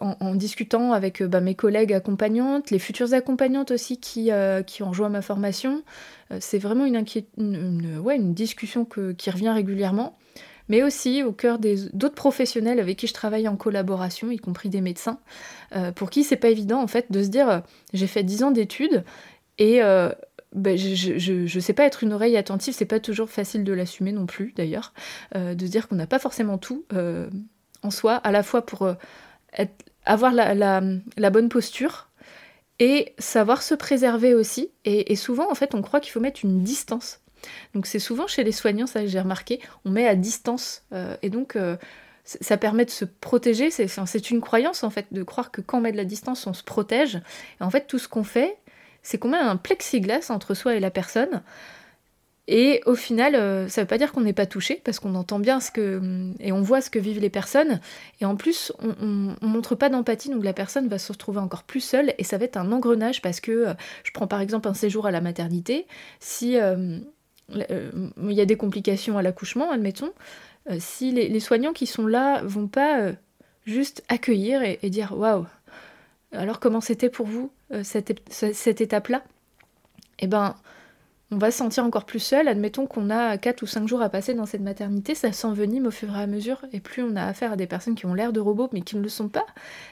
en, 0.00 0.34
discutant 0.34 0.92
avec 0.92 1.22
bah, 1.22 1.40
mes 1.40 1.54
collègues 1.54 1.92
accompagnantes, 1.92 2.70
les 2.70 2.78
futures 2.78 3.12
accompagnantes 3.12 3.72
aussi 3.72 3.98
qui, 3.98 4.30
qui 4.66 4.82
ont 4.82 4.90
rejoint 4.90 5.08
ma 5.08 5.22
formation. 5.22 5.82
c'est 6.38 6.58
vraiment 6.58 6.86
une 6.86 8.34
discussion 8.34 8.84
qui 8.84 9.30
revient 9.30 9.50
régulièrement 9.50 10.16
mais 10.70 10.84
aussi 10.84 11.24
au 11.24 11.32
cœur 11.32 11.58
d'autres 11.58 12.14
professionnels 12.14 12.78
avec 12.78 12.96
qui 12.96 13.08
je 13.08 13.12
travaille 13.12 13.48
en 13.48 13.56
collaboration, 13.56 14.30
y 14.30 14.38
compris 14.38 14.68
des 14.68 14.80
médecins, 14.80 15.18
euh, 15.74 15.90
pour 15.90 16.10
qui 16.10 16.22
c'est 16.22 16.36
pas 16.36 16.48
évident 16.48 16.80
en 16.80 16.86
fait 16.86 17.10
de 17.10 17.22
se 17.22 17.28
dire 17.28 17.50
euh, 17.50 17.58
j'ai 17.92 18.06
fait 18.06 18.22
10 18.22 18.44
ans 18.44 18.50
d'études 18.52 19.04
et 19.58 19.82
euh, 19.82 20.10
ben, 20.54 20.78
je, 20.78 21.32
ne 21.32 21.60
sais 21.60 21.72
pas 21.72 21.84
être 21.84 22.04
une 22.04 22.12
oreille 22.12 22.36
attentive, 22.36 22.72
c'est 22.72 22.84
pas 22.84 23.00
toujours 23.00 23.28
facile 23.28 23.64
de 23.64 23.72
l'assumer 23.72 24.12
non 24.12 24.26
plus 24.26 24.52
d'ailleurs, 24.56 24.94
de 25.34 25.66
se 25.66 25.70
dire 25.70 25.88
qu'on 25.88 25.96
n'a 25.96 26.06
pas 26.06 26.18
forcément 26.18 26.58
tout 26.58 26.84
en 27.82 27.90
soi, 27.90 28.14
à 28.14 28.32
la 28.32 28.42
fois 28.42 28.66
pour 28.66 28.88
avoir 30.04 30.32
la, 30.32 31.30
bonne 31.30 31.48
posture 31.48 32.08
et 32.80 33.14
savoir 33.18 33.62
se 33.62 33.74
préserver 33.74 34.34
aussi. 34.34 34.70
Et, 34.84 35.14
souvent, 35.14 35.50
en 35.50 35.54
fait, 35.54 35.74
on 35.74 35.82
croit 35.82 36.00
qu'il 36.00 36.10
faut 36.10 36.20
mettre 36.20 36.40
une 36.44 36.62
distance. 36.62 37.19
Donc 37.74 37.86
c'est 37.86 37.98
souvent 37.98 38.26
chez 38.26 38.44
les 38.44 38.52
soignants, 38.52 38.86
ça 38.86 39.06
j'ai 39.06 39.20
remarqué, 39.20 39.60
on 39.84 39.90
met 39.90 40.06
à 40.06 40.14
distance. 40.14 40.84
et 41.22 41.30
donc 41.30 41.56
ça 42.24 42.56
permet 42.56 42.84
de 42.84 42.90
se 42.90 43.04
protéger. 43.04 43.70
C'est 43.70 44.30
une 44.30 44.40
croyance 44.40 44.84
en 44.84 44.90
fait 44.90 45.06
de 45.10 45.22
croire 45.22 45.50
que 45.50 45.60
quand 45.60 45.78
on 45.78 45.80
met 45.80 45.92
de 45.92 45.96
la 45.96 46.04
distance, 46.04 46.46
on 46.46 46.54
se 46.54 46.62
protège. 46.62 47.16
Et 47.60 47.64
en 47.64 47.70
fait, 47.70 47.86
tout 47.86 47.98
ce 47.98 48.08
qu'on 48.08 48.24
fait, 48.24 48.56
c'est 49.02 49.18
qu'on 49.18 49.30
met 49.30 49.38
un 49.38 49.56
plexiglas 49.56 50.30
entre 50.30 50.54
soi 50.54 50.76
et 50.76 50.80
la 50.80 50.90
personne. 50.90 51.42
Et 52.52 52.82
au 52.84 52.96
final, 52.96 53.36
euh, 53.36 53.68
ça 53.68 53.80
ne 53.80 53.84
veut 53.84 53.88
pas 53.88 53.98
dire 53.98 54.10
qu'on 54.10 54.22
n'est 54.22 54.32
pas 54.32 54.46
touché, 54.46 54.80
parce 54.84 54.98
qu'on 54.98 55.14
entend 55.14 55.38
bien 55.38 55.60
ce 55.60 55.70
que. 55.70 56.32
et 56.40 56.50
on 56.50 56.62
voit 56.62 56.80
ce 56.80 56.90
que 56.90 56.98
vivent 56.98 57.20
les 57.20 57.30
personnes. 57.30 57.80
Et 58.20 58.24
en 58.24 58.34
plus, 58.34 58.72
on, 58.80 59.36
ne 59.40 59.46
montre 59.46 59.76
pas 59.76 59.88
d'empathie, 59.88 60.30
donc 60.30 60.42
la 60.42 60.52
personne 60.52 60.88
va 60.88 60.98
se 60.98 61.12
retrouver 61.12 61.38
encore 61.38 61.62
plus 61.62 61.80
seule, 61.80 62.12
et 62.18 62.24
ça 62.24 62.38
va 62.38 62.46
être 62.46 62.56
un 62.56 62.72
engrenage, 62.72 63.22
parce 63.22 63.40
que 63.40 63.52
euh, 63.52 63.74
je 64.02 64.10
prends 64.10 64.26
par 64.26 64.40
exemple 64.40 64.68
un 64.68 64.74
séjour 64.74 65.06
à 65.06 65.12
la 65.12 65.20
maternité. 65.20 65.86
Si 66.18 66.56
euh, 66.56 66.98
il 67.52 68.32
y 68.32 68.40
a 68.40 68.44
des 68.44 68.56
complications 68.56 69.18
à 69.18 69.22
l'accouchement, 69.22 69.70
admettons, 69.70 70.12
si 70.78 71.12
les, 71.12 71.40
soignants 71.40 71.72
qui 71.72 71.86
sont 71.86 72.06
là 72.06 72.42
vont 72.42 72.68
pas 72.68 73.12
juste 73.66 74.04
accueillir 74.08 74.62
et, 74.62 74.90
dire 74.90 75.16
waouh, 75.16 75.46
alors 76.32 76.60
comment 76.60 76.80
c'était 76.80 77.10
pour 77.10 77.26
vous 77.26 77.50
cette, 77.82 78.22
cette 78.30 78.80
étape-là? 78.80 79.22
Eh 80.18 80.26
ben 80.26 80.54
on 81.32 81.38
va 81.38 81.50
se 81.50 81.58
sentir 81.58 81.84
encore 81.84 82.06
plus 82.06 82.18
seul. 82.18 82.48
Admettons 82.48 82.86
qu'on 82.86 83.08
a 83.10 83.38
4 83.38 83.62
ou 83.62 83.66
5 83.66 83.86
jours 83.86 84.02
à 84.02 84.08
passer 84.08 84.34
dans 84.34 84.46
cette 84.46 84.62
maternité, 84.62 85.14
ça 85.14 85.32
s'envenime 85.32 85.86
au 85.86 85.90
fur 85.90 86.14
et 86.14 86.20
à 86.20 86.26
mesure. 86.26 86.64
Et 86.72 86.80
plus 86.80 87.02
on 87.02 87.14
a 87.14 87.24
affaire 87.24 87.52
à 87.52 87.56
des 87.56 87.66
personnes 87.66 87.94
qui 87.94 88.06
ont 88.06 88.14
l'air 88.14 88.32
de 88.32 88.40
robots, 88.40 88.68
mais 88.72 88.82
qui 88.82 88.96
ne 88.96 89.02
le 89.02 89.08
sont 89.08 89.28
pas, 89.28 89.46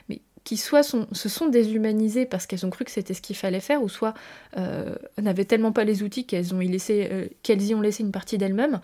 mais 0.08 0.20
qui 0.48 0.56
soit 0.56 0.82
se 0.82 1.28
sont 1.28 1.48
déshumanisées 1.48 2.24
parce 2.24 2.46
qu'elles 2.46 2.64
ont 2.64 2.70
cru 2.70 2.86
que 2.86 2.90
c'était 2.90 3.12
ce 3.12 3.20
qu'il 3.20 3.36
fallait 3.36 3.60
faire, 3.60 3.82
ou 3.82 3.90
soit 3.90 4.14
euh, 4.56 4.94
n'avaient 5.18 5.44
tellement 5.44 5.72
pas 5.72 5.84
les 5.84 6.02
outils 6.02 6.24
qu'elles 6.24 6.54
ont 6.54 6.62
y 6.62 6.68
laissé, 6.68 7.06
euh, 7.12 7.26
qu'elles 7.42 7.60
y 7.60 7.74
ont 7.74 7.82
laissé 7.82 8.02
une 8.02 8.12
partie 8.12 8.38
d'elles-mêmes, 8.38 8.80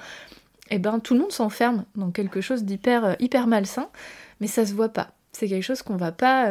et 0.68 0.74
eh 0.74 0.78
ben 0.78 0.98
tout 0.98 1.14
le 1.14 1.20
monde 1.20 1.32
s'enferme 1.32 1.86
dans 1.96 2.10
quelque 2.10 2.42
chose 2.42 2.64
d'hyper 2.64 3.06
euh, 3.06 3.14
hyper 3.18 3.46
malsain, 3.46 3.88
mais 4.40 4.46
ça 4.46 4.66
se 4.66 4.74
voit 4.74 4.90
pas. 4.90 5.12
C'est 5.32 5.48
quelque 5.48 5.62
chose 5.62 5.80
qu'on 5.80 5.96
va 5.96 6.12
pas 6.12 6.50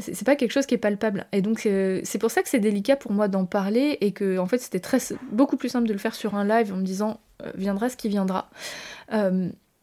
c'est 0.00 0.24
pas 0.24 0.34
quelque 0.34 0.52
chose 0.52 0.66
qui 0.66 0.74
est 0.74 0.78
palpable. 0.78 1.26
Et 1.30 1.40
donc 1.40 1.60
c'est 1.60 2.18
pour 2.18 2.32
ça 2.32 2.42
que 2.42 2.48
c'est 2.48 2.58
délicat 2.58 2.96
pour 2.96 3.12
moi 3.12 3.28
d'en 3.28 3.46
parler 3.46 3.96
et 4.00 4.10
que 4.10 4.38
en 4.38 4.46
fait 4.46 4.58
c'était 4.58 4.82
beaucoup 5.30 5.56
plus 5.56 5.68
simple 5.68 5.86
de 5.86 5.92
le 5.92 6.00
faire 6.00 6.16
sur 6.16 6.34
un 6.34 6.44
live 6.44 6.72
en 6.72 6.76
me 6.78 6.82
disant 6.84 7.20
viendra 7.54 7.88
ce 7.88 7.96
qui 7.96 8.08
viendra. 8.08 8.50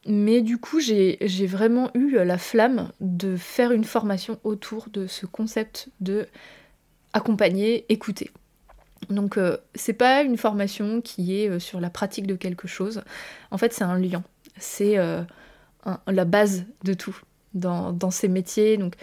Euh, 0.07 0.11
mais 0.11 0.41
du 0.41 0.57
coup 0.57 0.79
j'ai 0.79 1.47
vraiment 1.47 1.89
eu 1.93 2.11
la 2.11 2.37
flamme 2.37 2.91
de 2.99 3.35
faire 3.35 3.71
une 3.71 3.83
formation 3.83 4.39
autour 4.43 4.87
de 4.89 5.07
ce 5.07 5.25
concept 5.25 5.89
de 5.99 6.27
accompagner, 7.13 7.85
écouter. 7.89 8.31
Donc 9.09 9.37
euh, 9.37 9.57
c'est 9.75 9.93
pas 9.93 10.23
une 10.23 10.37
formation 10.37 11.01
qui 11.01 11.35
est 11.37 11.59
sur 11.59 11.79
la 11.79 11.89
pratique 11.89 12.27
de 12.27 12.35
quelque 12.35 12.67
chose. 12.67 13.01
En 13.51 13.57
fait 13.57 13.73
c'est 13.73 13.83
un 13.83 13.99
lien. 13.99 14.23
C'est 14.57 14.95
la 16.07 16.25
base 16.25 16.65
de 16.83 16.93
tout 16.93 17.19
dans, 17.53 17.91
dans 17.91 18.11
ces 18.11 18.27
métiers. 18.27 18.77
Donc 18.77 18.95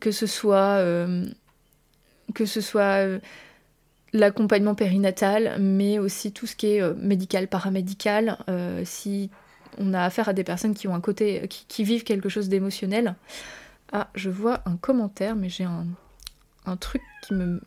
que 0.00 0.10
ce 0.10 0.26
soit, 0.26 0.78
euh, 0.78 1.26
que 2.34 2.46
ce 2.46 2.60
soit 2.60 3.04
euh, 3.04 3.18
l'accompagnement 4.12 4.74
périnatal, 4.74 5.56
mais 5.60 5.98
aussi 5.98 6.32
tout 6.32 6.46
ce 6.46 6.56
qui 6.56 6.74
est 6.74 6.82
euh, 6.82 6.94
médical, 6.96 7.48
paramédical, 7.48 8.38
si 8.84 9.30
on 9.78 9.94
a 9.94 10.02
affaire 10.02 10.28
à 10.28 10.32
des 10.32 10.44
personnes 10.44 10.74
qui 10.74 10.88
ont 10.88 10.94
un 10.94 11.00
côté, 11.00 11.48
qui, 11.48 11.84
vivent 11.84 12.04
quelque 12.04 12.28
chose 12.28 12.48
d'émotionnel. 12.48 13.14
Ah, 13.92 14.08
je 14.14 14.30
vois 14.30 14.60
un 14.66 14.76
commentaire, 14.76 15.36
mais 15.36 15.48
j'ai 15.48 15.64
un, 15.64 15.86
truc 16.76 17.02
qui 17.22 17.34
me 17.34 17.60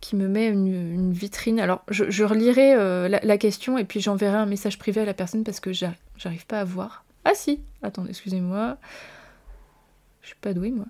qui 0.00 0.16
me 0.16 0.28
met 0.28 0.48
une, 0.48 1.12
vitrine. 1.12 1.60
Alors, 1.60 1.84
je, 1.88 2.24
relirai 2.24 2.74
la, 3.08 3.20
la, 3.22 3.38
question 3.38 3.78
et 3.78 3.84
puis 3.84 4.00
j'enverrai 4.00 4.36
un 4.36 4.46
message 4.46 4.78
privé 4.78 5.00
à 5.00 5.04
la 5.04 5.14
personne 5.14 5.44
parce 5.44 5.60
que 5.60 5.72
j'arrive 5.72 6.46
pas 6.46 6.60
à 6.60 6.64
voir. 6.64 7.04
Ah 7.24 7.34
si 7.34 7.60
Attendez, 7.82 8.10
excusez-moi. 8.10 8.78
Je 10.22 10.28
suis 10.28 10.36
pas 10.36 10.54
douée, 10.54 10.70
moi. 10.70 10.86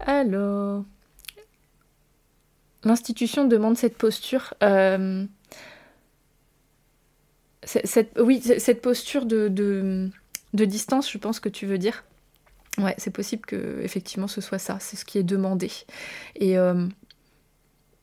Alors. 0.00 0.84
L'institution 2.84 3.46
demande 3.46 3.76
cette 3.76 3.96
posture. 3.96 4.54
Euh, 4.62 5.24
cette, 7.64 8.18
oui, 8.18 8.40
cette 8.40 8.82
posture 8.82 9.26
de, 9.26 10.10
distance, 10.52 11.10
je 11.10 11.18
pense 11.18 11.40
que 11.40 11.48
tu 11.48 11.66
veux 11.66 11.78
dire. 11.78 12.04
Ouais, 12.78 12.94
c'est 12.98 13.12
possible 13.12 13.46
que 13.46 13.80
effectivement 13.82 14.26
ce 14.26 14.40
soit 14.40 14.58
ça, 14.58 14.78
c'est 14.80 14.96
ce 14.96 15.04
qui 15.04 15.18
est 15.18 15.22
demandé. 15.22 15.70
Et 16.34 16.58
euh, 16.58 16.86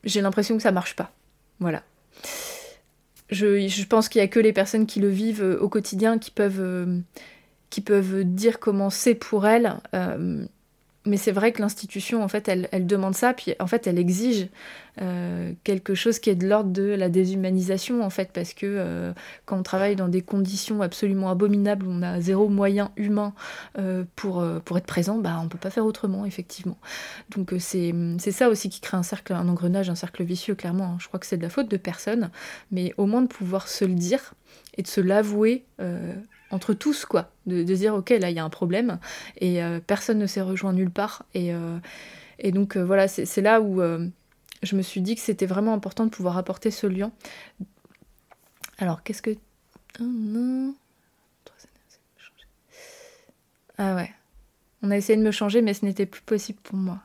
j'ai 0.04 0.22
l'impression 0.22 0.56
que 0.56 0.62
ça 0.62 0.72
marche 0.72 0.96
pas. 0.96 1.12
Voilà. 1.60 1.82
Je, 3.30 3.68
je 3.68 3.86
pense 3.86 4.08
qu'il 4.08 4.20
y 4.20 4.24
a 4.24 4.28
que 4.28 4.40
les 4.40 4.52
personnes 4.52 4.86
qui 4.86 5.00
le 5.00 5.08
vivent 5.08 5.58
au 5.60 5.68
quotidien 5.68 6.18
qui 6.18 6.30
peuvent 6.30 7.02
qui 7.72 7.80
peuvent 7.80 8.24
dire 8.24 8.60
comment 8.60 8.90
c'est 8.90 9.14
pour 9.14 9.46
elles. 9.46 9.74
Euh, 9.94 10.44
mais 11.04 11.16
c'est 11.16 11.32
vrai 11.32 11.52
que 11.52 11.60
l'institution, 11.60 12.22
en 12.22 12.28
fait, 12.28 12.48
elle, 12.48 12.86
demande 12.86 13.14
ça, 13.14 13.34
puis 13.34 13.54
en 13.58 13.66
fait, 13.66 13.86
elle 13.86 13.98
exige 13.98 14.48
euh, 15.00 15.52
quelque 15.64 15.94
chose 15.94 16.18
qui 16.18 16.30
est 16.30 16.34
de 16.34 16.46
l'ordre 16.46 16.70
de 16.70 16.82
la 16.82 17.08
déshumanisation, 17.08 18.02
en 18.02 18.10
fait, 18.10 18.30
parce 18.32 18.54
que 18.54 18.66
euh, 18.66 19.12
quand 19.44 19.58
on 19.58 19.62
travaille 19.62 19.96
dans 19.96 20.08
des 20.08 20.22
conditions 20.22 20.80
absolument 20.80 21.30
abominables, 21.30 21.86
on 21.88 22.02
a 22.02 22.20
zéro 22.20 22.48
moyen 22.48 22.92
humain 22.96 23.34
pour, 24.16 24.44
pour 24.64 24.78
être 24.78 24.86
présent, 24.86 25.18
bah, 25.18 25.40
on 25.42 25.48
peut 25.48 25.58
pas 25.58 25.70
faire 25.70 25.86
autrement, 25.86 26.24
effectivement. 26.24 26.78
Donc 27.36 27.52
c'est 27.58 27.92
ça 28.30 28.48
aussi 28.48 28.68
qui 28.68 28.80
crée 28.80 28.96
un 28.96 29.02
cercle, 29.02 29.32
un 29.32 29.48
engrenage, 29.48 29.90
un 29.90 29.94
cercle 29.94 30.22
vicieux, 30.22 30.54
clairement. 30.54 30.84
Hein. 30.84 30.96
Je 31.00 31.08
crois 31.08 31.18
que 31.18 31.26
c'est 31.26 31.36
de 31.36 31.42
la 31.42 31.50
faute 31.50 31.68
de 31.68 31.76
personne, 31.76 32.30
mais 32.70 32.94
au 32.96 33.06
moins 33.06 33.22
de 33.22 33.28
pouvoir 33.28 33.68
se 33.68 33.84
le 33.84 33.94
dire 33.94 34.34
et 34.76 34.82
de 34.82 34.88
se 34.88 35.00
l'avouer 35.00 35.64
entre 36.52 36.74
tous, 36.74 37.06
quoi, 37.06 37.30
de, 37.46 37.62
dire 37.62 37.94
ok, 37.94 38.10
là 38.10 38.30
il 38.30 38.36
y 38.36 38.38
a 38.38 38.44
un 38.44 38.50
problème 38.50 38.98
et 39.38 39.62
euh, 39.62 39.80
personne 39.84 40.18
ne 40.18 40.26
s'est 40.26 40.42
rejoint 40.42 40.72
nulle 40.72 40.90
part. 40.90 41.24
Et, 41.34 41.52
euh, 41.52 41.78
donc 42.50 42.76
euh, 42.76 42.84
voilà, 42.84 43.08
c'est 43.08 43.40
là 43.40 43.60
où 43.60 43.80
je 44.62 44.76
me 44.76 44.82
suis 44.82 45.00
dit 45.00 45.14
que 45.14 45.20
c'était 45.20 45.46
vraiment 45.46 45.72
important 45.72 46.04
de 46.04 46.10
pouvoir 46.10 46.36
apporter 46.36 46.70
ce 46.70 46.86
lien. 46.86 47.10
Alors 48.78 49.02
qu'est-ce 49.02 49.22
que. 49.22 49.30
Oh 50.00 50.04
non. 50.04 50.74
Ah 53.78 53.96
ouais. 53.96 54.10
On 54.82 54.90
a 54.90 54.96
essayé 54.96 55.16
de 55.16 55.22
me 55.22 55.30
changer, 55.30 55.62
mais 55.62 55.74
ce 55.74 55.84
n'était 55.84 56.06
plus 56.06 56.22
possible 56.22 56.58
pour 56.62 56.76
moi. 56.76 56.98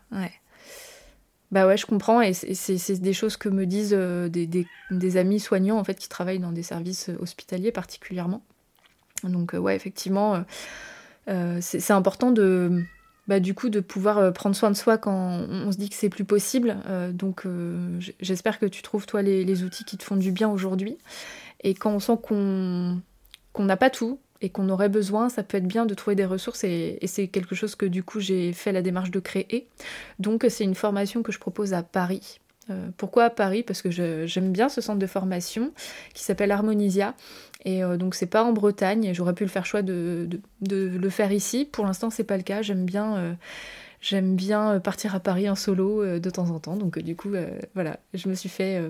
Bah 1.51 1.65
ouais, 1.65 1.77
je 1.77 1.85
comprends, 1.85 2.21
et 2.21 2.33
c'est 2.33 2.99
des 2.99 3.13
choses 3.13 3.37
que 3.37 3.47
me 3.47 3.65
disent 3.65 3.93
des, 3.93 4.65
des, 4.91 5.17
amis 5.17 5.39
soignants 5.39 5.77
en 5.77 5.83
fait 5.83 5.95
qui 5.95 6.09
travaillent 6.09 6.39
dans 6.39 6.51
des 6.51 6.63
services 6.63 7.09
hospitaliers 7.19 7.71
particulièrement. 7.71 8.43
Donc 9.23 9.53
euh, 9.53 9.57
ouais, 9.57 9.75
effectivement, 9.75 10.35
euh, 10.35 10.39
euh, 11.29 11.57
c'est 11.61 11.91
important 11.91 12.31
de, 12.31 12.83
bah, 13.27 13.39
du 13.39 13.53
coup, 13.53 13.69
de 13.69 13.79
pouvoir 13.79 14.31
prendre 14.33 14.55
soin 14.55 14.71
de 14.71 14.75
soi 14.75 14.97
quand 14.97 15.45
on 15.49 15.71
se 15.71 15.77
dit 15.77 15.89
que 15.89 15.95
c'est 15.95 16.09
plus 16.09 16.25
possible. 16.25 16.77
donc, 17.11 17.45
j'espère 18.19 18.59
que 18.59 18.65
tu 18.65 18.81
trouves, 18.81 19.05
toi, 19.05 19.21
les, 19.21 19.63
outils 19.63 19.83
qui 19.83 19.97
te 19.97 20.03
font 20.03 20.15
du 20.15 20.31
bien 20.31 20.49
aujourd'hui. 20.49 20.97
Et 21.61 21.73
quand 21.73 21.91
on 21.91 21.99
sent 21.99 22.17
qu'on 22.21 23.01
n'a 23.59 23.77
pas 23.77 23.89
tout 23.89 24.19
et 24.39 24.49
qu'on 24.49 24.69
aurait 24.69 24.89
besoin, 24.89 25.29
ça 25.29 25.43
peut 25.43 25.57
être 25.57 25.67
bien 25.67 25.85
de 25.85 25.93
trouver 25.95 26.15
des 26.15 26.25
ressources. 26.25 26.63
Et, 26.63 26.97
et 27.01 27.07
c'est 27.07 27.27
quelque 27.27 27.55
chose 27.55 27.75
que, 27.75 27.85
du 27.85 28.03
coup, 28.03 28.21
j'ai 28.21 28.53
fait 28.53 28.71
la 28.71 28.81
démarche 28.81 29.11
de 29.11 29.19
créer. 29.19 29.67
Donc, 30.19 30.45
c'est 30.47 30.63
une 30.63 30.75
formation 30.75 31.23
que 31.23 31.33
je 31.33 31.39
propose 31.39 31.73
à 31.73 31.83
Paris. 31.83 32.39
pourquoi 32.95 33.25
à 33.25 33.29
Paris? 33.29 33.63
Parce 33.63 33.81
que 33.81 33.91
j'aime 33.91 34.53
bien 34.53 34.69
ce 34.69 34.79
centre 34.79 34.99
de 34.99 35.07
formation 35.07 35.73
qui 36.13 36.23
s'appelle 36.23 36.51
Harmonisia 36.51 37.15
et 37.67 37.83
euh, 37.83 37.97
donc 37.97 38.15
c'est 38.15 38.27
pas 38.27 38.45
en 38.45 38.53
Bretagne, 38.53 39.11
j'aurais 39.13 39.33
pu 39.33 39.43
le 39.43 39.49
faire 39.49 39.65
choix 39.65 39.81
de, 39.81 40.29
le 40.71 41.09
faire 41.09 41.33
ici. 41.33 41.65
Pour 41.69 41.85
l'instant 41.85 42.09
c'est 42.09 42.23
pas 42.23 42.37
le 42.37 42.43
cas, 42.43 42.61
j'aime 42.61 42.85
bien, 42.85 43.17
euh, 43.17 43.33
euh, 44.13 44.79
partir 44.79 45.13
à 45.13 45.19
Paris 45.19 45.49
en 45.49 45.55
solo 45.55 46.17
de 46.17 46.29
temps 46.29 46.49
en 46.51 46.59
temps. 46.59 46.77
Donc 46.77 46.97
du 46.97 47.17
coup 47.17 47.33
voilà, 47.75 47.99
je 48.13 48.29
me 48.29 48.35
suis 48.35 48.47
fait 48.47 48.81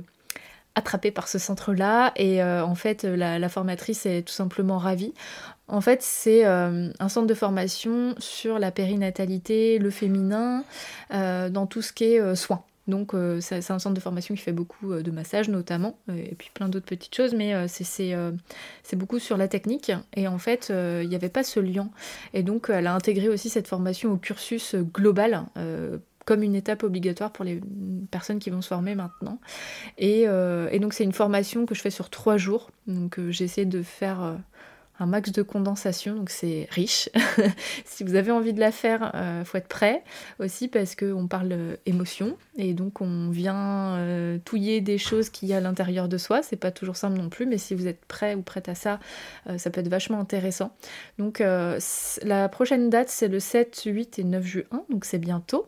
attraper 0.76 1.10
par 1.10 1.28
ce 1.28 1.40
centre-là 1.40 2.12
et 2.18 2.44
en 2.44 2.76
fait 2.76 3.04
la, 3.04 3.50
formatrice 3.50 4.06
est 4.06 4.22
tout 4.22 4.34
simplement 4.34 4.78
ravie. 4.78 5.16
En 5.68 5.82
fait 5.82 6.04
c'est 6.04 6.46
un 6.46 7.10
centre 7.10 7.26
de 7.26 7.34
formation 7.34 8.14
sur 8.20 8.60
la 8.60 8.70
périnatalité, 8.70 9.80
le 9.80 9.90
féminin, 9.90 10.64
dans 11.10 11.66
tout 11.66 11.82
ce 11.82 11.94
qui 11.94 12.04
est 12.04 12.36
soins. 12.36 12.62
Donc 12.88 13.14
euh, 13.14 13.42
c'est 13.42 13.72
un 13.72 13.80
centre 13.80 13.94
de 13.94 14.00
formation 14.00 14.34
qui 14.34 14.42
fait 14.42 14.54
beaucoup 14.54 14.94
euh, 14.94 15.04
de 15.04 15.12
massages 15.12 15.50
notamment, 15.50 16.00
euh, 16.10 16.16
et 16.16 16.36
puis 16.36 16.50
plein 16.54 16.70
d'autres 16.70 16.86
petites 16.86 17.14
choses, 17.14 17.34
mais 17.34 17.54
c'est 17.68 18.96
beaucoup 18.96 19.20
sur 19.20 19.38
la 19.38 19.48
technique. 19.48 19.92
Et 20.16 20.28
en 20.28 20.38
fait, 20.38 20.72
il 20.72 21.08
n'y 21.08 21.16
avait 21.16 21.30
pas 21.30 21.44
ce 21.44 21.60
lien. 21.60 21.90
Et 22.34 22.44
donc 22.44 22.70
elle 22.70 22.88
a 22.88 22.94
intégré 22.94 23.30
aussi 23.30 23.50
cette 23.50 23.68
formation 23.68 24.12
au 24.12 24.18
cursus 24.18 24.76
global 24.76 25.46
comme 26.26 26.44
une 26.44 26.56
étape 26.56 26.84
obligatoire 26.84 27.32
pour 27.32 27.46
les 27.46 27.62
personnes 28.12 28.40
qui 28.40 28.50
vont 28.50 28.62
se 28.62 28.68
former 28.68 28.96
maintenant. 28.96 29.40
Et, 29.98 30.28
donc 30.80 30.94
c'est 30.94 31.04
une 31.04 31.14
formation 31.14 31.66
que 31.66 31.76
je 31.76 31.82
fais 31.82 31.90
sur 31.90 32.10
trois 32.10 32.38
jours. 32.38 32.70
Donc 32.88 33.20
j'ai 33.30 33.46
essayé 33.46 33.66
de 33.66 33.82
faire 33.82 34.38
un 35.00 35.06
max 35.06 35.32
de 35.32 35.42
condensation, 35.42 36.16
donc 36.16 36.30
c'est 36.30 36.68
riche. 36.72 37.10
si 37.86 38.04
vous 38.04 38.16
avez 38.16 38.32
envie 38.32 38.54
de 38.54 38.60
la 38.60 38.72
faire, 38.72 39.12
euh, 39.16 39.44
faut 39.44 39.58
être 39.58 39.68
prêt 39.68 40.04
aussi 40.40 40.68
parce 40.68 40.96
qu'on 40.96 41.28
parle 41.28 41.52
euh, 41.52 41.76
émotion 41.86 42.38
et 42.58 42.74
donc 42.74 43.02
on 43.02 43.30
vient 43.30 43.96
euh, 43.98 44.40
touiller 44.44 44.82
des 44.82 44.98
choses 44.98 45.30
qu'il 45.30 45.50
y 45.50 45.54
a 45.54 45.58
à 45.58 45.62
l'intérieur 45.62 46.08
de 46.08 46.18
soi. 46.18 46.42
C'est 46.42 46.56
pas 46.56 46.72
toujours 46.72 46.96
simple 46.96 47.18
non 47.18 47.30
plus, 47.30 47.46
mais 47.46 47.60
si 47.60 47.76
vous 47.76 47.88
êtes 47.88 48.04
prêt 48.06 48.34
ou 48.34 48.42
prête 48.42 48.70
à 48.70 48.76
ça, 48.76 49.00
ça 49.58 49.70
peut 49.70 49.82
être 49.82 49.90
vachement 49.90 50.20
intéressant. 50.20 50.72
Donc 51.18 51.40
la 51.40 52.50
prochaine 52.50 52.90
date 52.90 53.10
c'est 53.10 53.28
le 53.28 53.40
7, 53.40 53.84
8 53.86 54.20
et 54.20 54.24
9 54.24 54.46
juin, 54.46 54.64
donc 54.90 55.06
c'est 55.06 55.20
bientôt. 55.20 55.68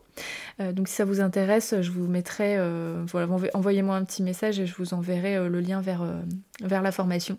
donc 0.58 0.88
si 0.88 0.94
ça 0.94 1.04
vous 1.04 1.20
intéresse, 1.20 1.74
je 1.80 1.90
vous 1.90 2.06
mettrai, 2.06 2.58
voilà, 3.06 3.28
envoyez-moi 3.54 3.96
un 3.96 4.04
petit 4.04 4.22
message 4.22 4.58
et 4.60 4.66
je 4.66 4.74
vous 4.74 4.94
enverrai 4.94 5.48
le 5.48 5.60
lien 5.60 5.80
vers 5.80 6.82
la 6.82 6.92
formation. 6.92 7.36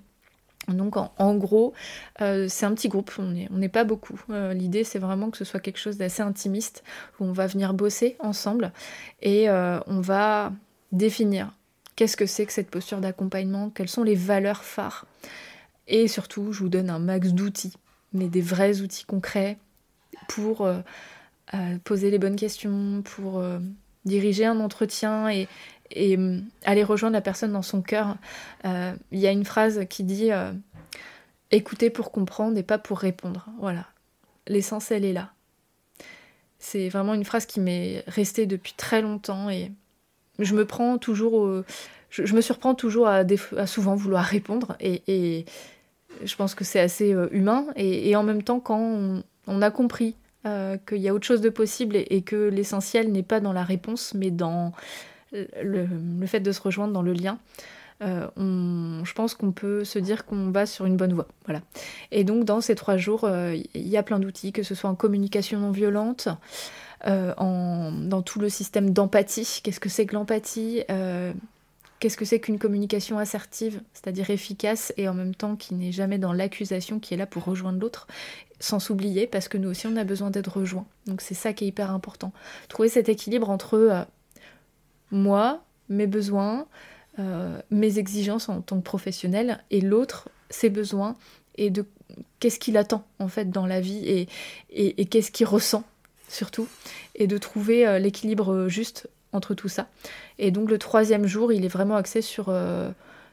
Donc 0.67 0.95
en, 0.95 1.35
gros, 1.35 1.73
euh, 2.21 2.45
c'est 2.47 2.65
un 2.65 2.73
petit 2.73 2.87
groupe, 2.87 3.11
on 3.17 3.31
n'est 3.31 3.69
pas 3.69 3.83
beaucoup. 3.83 4.21
Euh, 4.29 4.53
l'idée 4.53 4.83
c'est 4.83 4.99
vraiment 4.99 5.31
que 5.31 5.37
ce 5.37 5.45
soit 5.45 5.59
quelque 5.59 5.79
chose 5.79 5.97
d'assez 5.97 6.21
intimiste, 6.21 6.83
où 7.19 7.25
on 7.25 7.31
va 7.31 7.47
venir 7.47 7.73
bosser 7.73 8.15
ensemble 8.19 8.71
et 9.21 9.49
euh, 9.49 9.79
on 9.87 10.01
va 10.01 10.53
définir 10.91 11.51
qu'est-ce 11.95 12.15
que 12.15 12.25
c'est 12.25 12.45
que 12.45 12.53
cette 12.53 12.69
posture 12.69 12.99
d'accompagnement, 12.99 13.69
quelles 13.69 13.89
sont 13.89 14.03
les 14.03 14.15
valeurs 14.15 14.63
phares. 14.63 15.05
Et 15.87 16.07
surtout, 16.07 16.53
je 16.53 16.59
vous 16.59 16.69
donne 16.69 16.89
un 16.89 16.99
max 16.99 17.29
d'outils, 17.29 17.73
mais 18.13 18.27
des 18.27 18.41
vrais 18.41 18.81
outils 18.81 19.05
concrets 19.05 19.57
pour 20.27 20.69
poser 21.83 22.11
les 22.11 22.19
bonnes 22.19 22.35
questions, 22.37 23.01
pour 23.03 23.43
diriger 24.05 24.45
un 24.45 24.59
entretien 24.59 25.29
et, 25.29 25.47
et 25.95 26.17
hum, 26.17 26.43
aller 26.63 26.83
rejoindre 26.83 27.13
la 27.13 27.21
personne 27.21 27.51
dans 27.53 27.61
son 27.61 27.81
cœur. 27.81 28.17
Euh, 28.65 28.93
il 29.11 29.19
y 29.19 29.27
a 29.27 29.31
une 29.31 29.45
phrase 29.45 29.85
qui 29.89 30.03
dit 30.03 30.31
euh, 30.31 30.51
écouter 31.51 31.89
pour 31.89 32.11
comprendre 32.11 32.57
et 32.57 32.63
pas 32.63 32.77
pour 32.77 32.99
répondre. 32.99 33.47
Voilà, 33.59 33.85
l'essence 34.47 34.91
elle 34.91 35.05
est 35.05 35.13
là. 35.13 35.31
C'est 36.59 36.89
vraiment 36.89 37.13
une 37.13 37.25
phrase 37.25 37.45
qui 37.45 37.59
m'est 37.59 38.03
restée 38.07 38.45
depuis 38.45 38.73
très 38.77 39.01
longtemps 39.01 39.49
et 39.49 39.71
je 40.37 40.53
me 40.53 40.65
prends 40.65 40.97
toujours, 40.99 41.63
je, 42.09 42.35
me 42.35 42.41
surprends 42.41 42.75
toujours 42.75 43.07
à, 43.07 43.25
souvent 43.65 43.95
vouloir 43.95 44.23
répondre 44.23 44.75
et, 44.79 45.45
je 46.23 46.35
pense 46.35 46.53
que 46.53 46.63
c'est 46.63 46.79
assez 46.79 47.13
euh, 47.13 47.29
humain 47.31 47.65
et, 47.75 48.15
en 48.15 48.21
même 48.21 48.43
temps 48.43 48.59
quand 48.59 49.23
on, 49.47 49.61
a 49.61 49.71
compris 49.71 50.15
qu'il 50.43 50.97
y 50.97 51.07
a 51.07 51.13
autre 51.13 51.25
chose 51.25 51.41
de 51.41 51.49
possible 51.49 51.95
et 51.95 52.21
que 52.21 52.49
l'essentiel 52.49 53.11
n'est 53.11 53.23
pas 53.23 53.39
dans 53.39 53.53
la 53.53 53.63
réponse 53.63 54.13
mais 54.13 54.29
dans 54.29 54.71
le, 55.31 55.87
fait 56.25 56.39
de 56.39 56.51
se 56.51 56.61
rejoindre 56.61 56.93
dans 56.93 57.01
le 57.01 57.13
lien, 57.13 57.39
euh, 58.01 58.27
je 59.03 59.13
pense 59.13 59.35
qu'on 59.35 59.51
peut 59.51 59.83
se 59.83 59.99
dire 59.99 60.25
qu'on 60.25 60.51
va 60.51 60.65
sur 60.65 60.85
une 60.85 60.97
bonne 60.97 61.13
voie. 61.13 61.27
Voilà. 61.45 61.61
Et 62.11 62.23
donc 62.23 62.45
dans 62.45 62.61
ces 62.61 62.75
trois 62.75 62.97
jours, 62.97 63.25
euh, 63.25 63.55
il 63.73 63.87
y 63.87 63.97
a 63.97 64.03
plein 64.03 64.19
d'outils, 64.19 64.51
que 64.51 64.63
ce 64.63 64.75
soit 64.75 64.89
en 64.89 64.95
communication 64.95 65.59
non 65.59 65.71
violente, 65.71 66.27
euh, 67.07 67.33
dans 67.37 68.21
tout 68.21 68.39
le 68.39 68.49
système 68.49 68.91
d'empathie. 68.91 69.61
Qu'est-ce 69.63 69.79
que 69.79 69.89
c'est 69.89 70.05
que 70.05 70.15
l'empathie 70.15 70.83
Qu'est-ce 71.99 72.17
que 72.17 72.25
c'est 72.25 72.39
qu'une 72.39 72.57
communication 72.57 73.19
assertive, 73.19 73.79
c'est-à-dire 73.93 74.31
efficace 74.31 74.91
et 74.97 75.07
en 75.07 75.13
même 75.13 75.35
temps 75.35 75.55
qui 75.55 75.75
n'est 75.75 75.91
jamais 75.91 76.17
dans 76.17 76.33
l'accusation, 76.33 76.99
qui 76.99 77.13
est 77.13 77.17
là 77.17 77.27
pour 77.27 77.43
rejoindre 77.43 77.79
l'autre, 77.79 78.07
sans 78.59 78.79
s'oublier, 78.79 79.27
parce 79.27 79.47
que 79.47 79.59
nous 79.59 79.69
aussi 79.69 79.85
on 79.85 79.95
a 79.95 80.03
besoin 80.03 80.31
d'être 80.31 80.57
rejoints. 80.57 80.87
Donc 81.05 81.21
c'est 81.21 81.35
ça 81.35 81.53
qui 81.53 81.65
est 81.65 81.67
hyper 81.67 81.91
important. 81.91 82.33
Trouver 82.69 82.89
cet 82.89 83.07
équilibre 83.07 83.51
entre 83.51 84.07
moi, 85.11 85.63
mes 85.89 86.07
besoins, 86.07 86.65
euh, 87.19 87.59
mes 87.69 87.99
exigences 87.99 88.49
en 88.49 88.61
tant 88.61 88.77
que 88.77 88.83
professionnel, 88.83 89.63
et 89.69 89.81
l'autre, 89.81 90.29
ses 90.49 90.69
besoins, 90.69 91.15
et 91.55 91.69
de 91.69 91.85
qu'est-ce 92.39 92.59
qu'il 92.59 92.77
attend 92.77 93.05
en 93.19 93.27
fait 93.27 93.49
dans 93.49 93.65
la 93.65 93.81
vie, 93.81 94.07
et, 94.07 94.27
et, 94.71 95.05
qu'est-ce 95.05 95.31
qu'il 95.31 95.45
ressent 95.45 95.83
surtout, 96.27 96.67
et 97.15 97.27
de 97.27 97.37
trouver 97.37 97.85
euh, 97.85 97.99
l'équilibre 97.99 98.67
juste 98.69 99.09
entre 99.33 99.53
tout 99.53 99.67
ça. 99.67 99.87
Et 100.39 100.51
donc 100.51 100.69
le 100.69 100.77
troisième 100.77 101.25
jour, 101.25 101.51
il 101.51 101.65
est 101.65 101.69
vraiment 101.69 101.95
axé 101.95 102.21
sur... 102.21 102.45
Euh, 102.49 102.91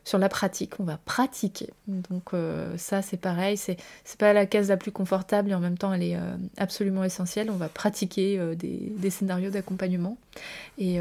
sur 0.09 0.18
la 0.18 0.31
pratique, 0.31 0.81
on 0.81 0.85
va 0.85 0.97
pratiquer. 0.97 1.68
Donc 1.87 2.33
euh, 2.33 2.75
ça 2.79 3.03
c'est 3.03 3.18
pareil, 3.18 3.59
c'est 3.59 3.77
pas 4.16 4.33
la 4.33 4.47
case 4.47 4.71
la 4.71 4.79
plus 4.79 4.90
confortable 4.90 5.51
et 5.51 5.55
en 5.55 5.61
même 5.61 5.77
temps 5.77 5.92
elle 5.92 6.03
est 6.03 6.16
euh, 6.16 6.35
absolument 6.57 7.05
essentielle. 7.05 7.51
On 7.51 7.57
va 7.57 7.68
pratiquer 7.68 8.38
euh, 8.38 8.55
des, 8.55 9.11
scénarios 9.11 9.51
d'accompagnement 9.51 10.16
et, 10.79 10.99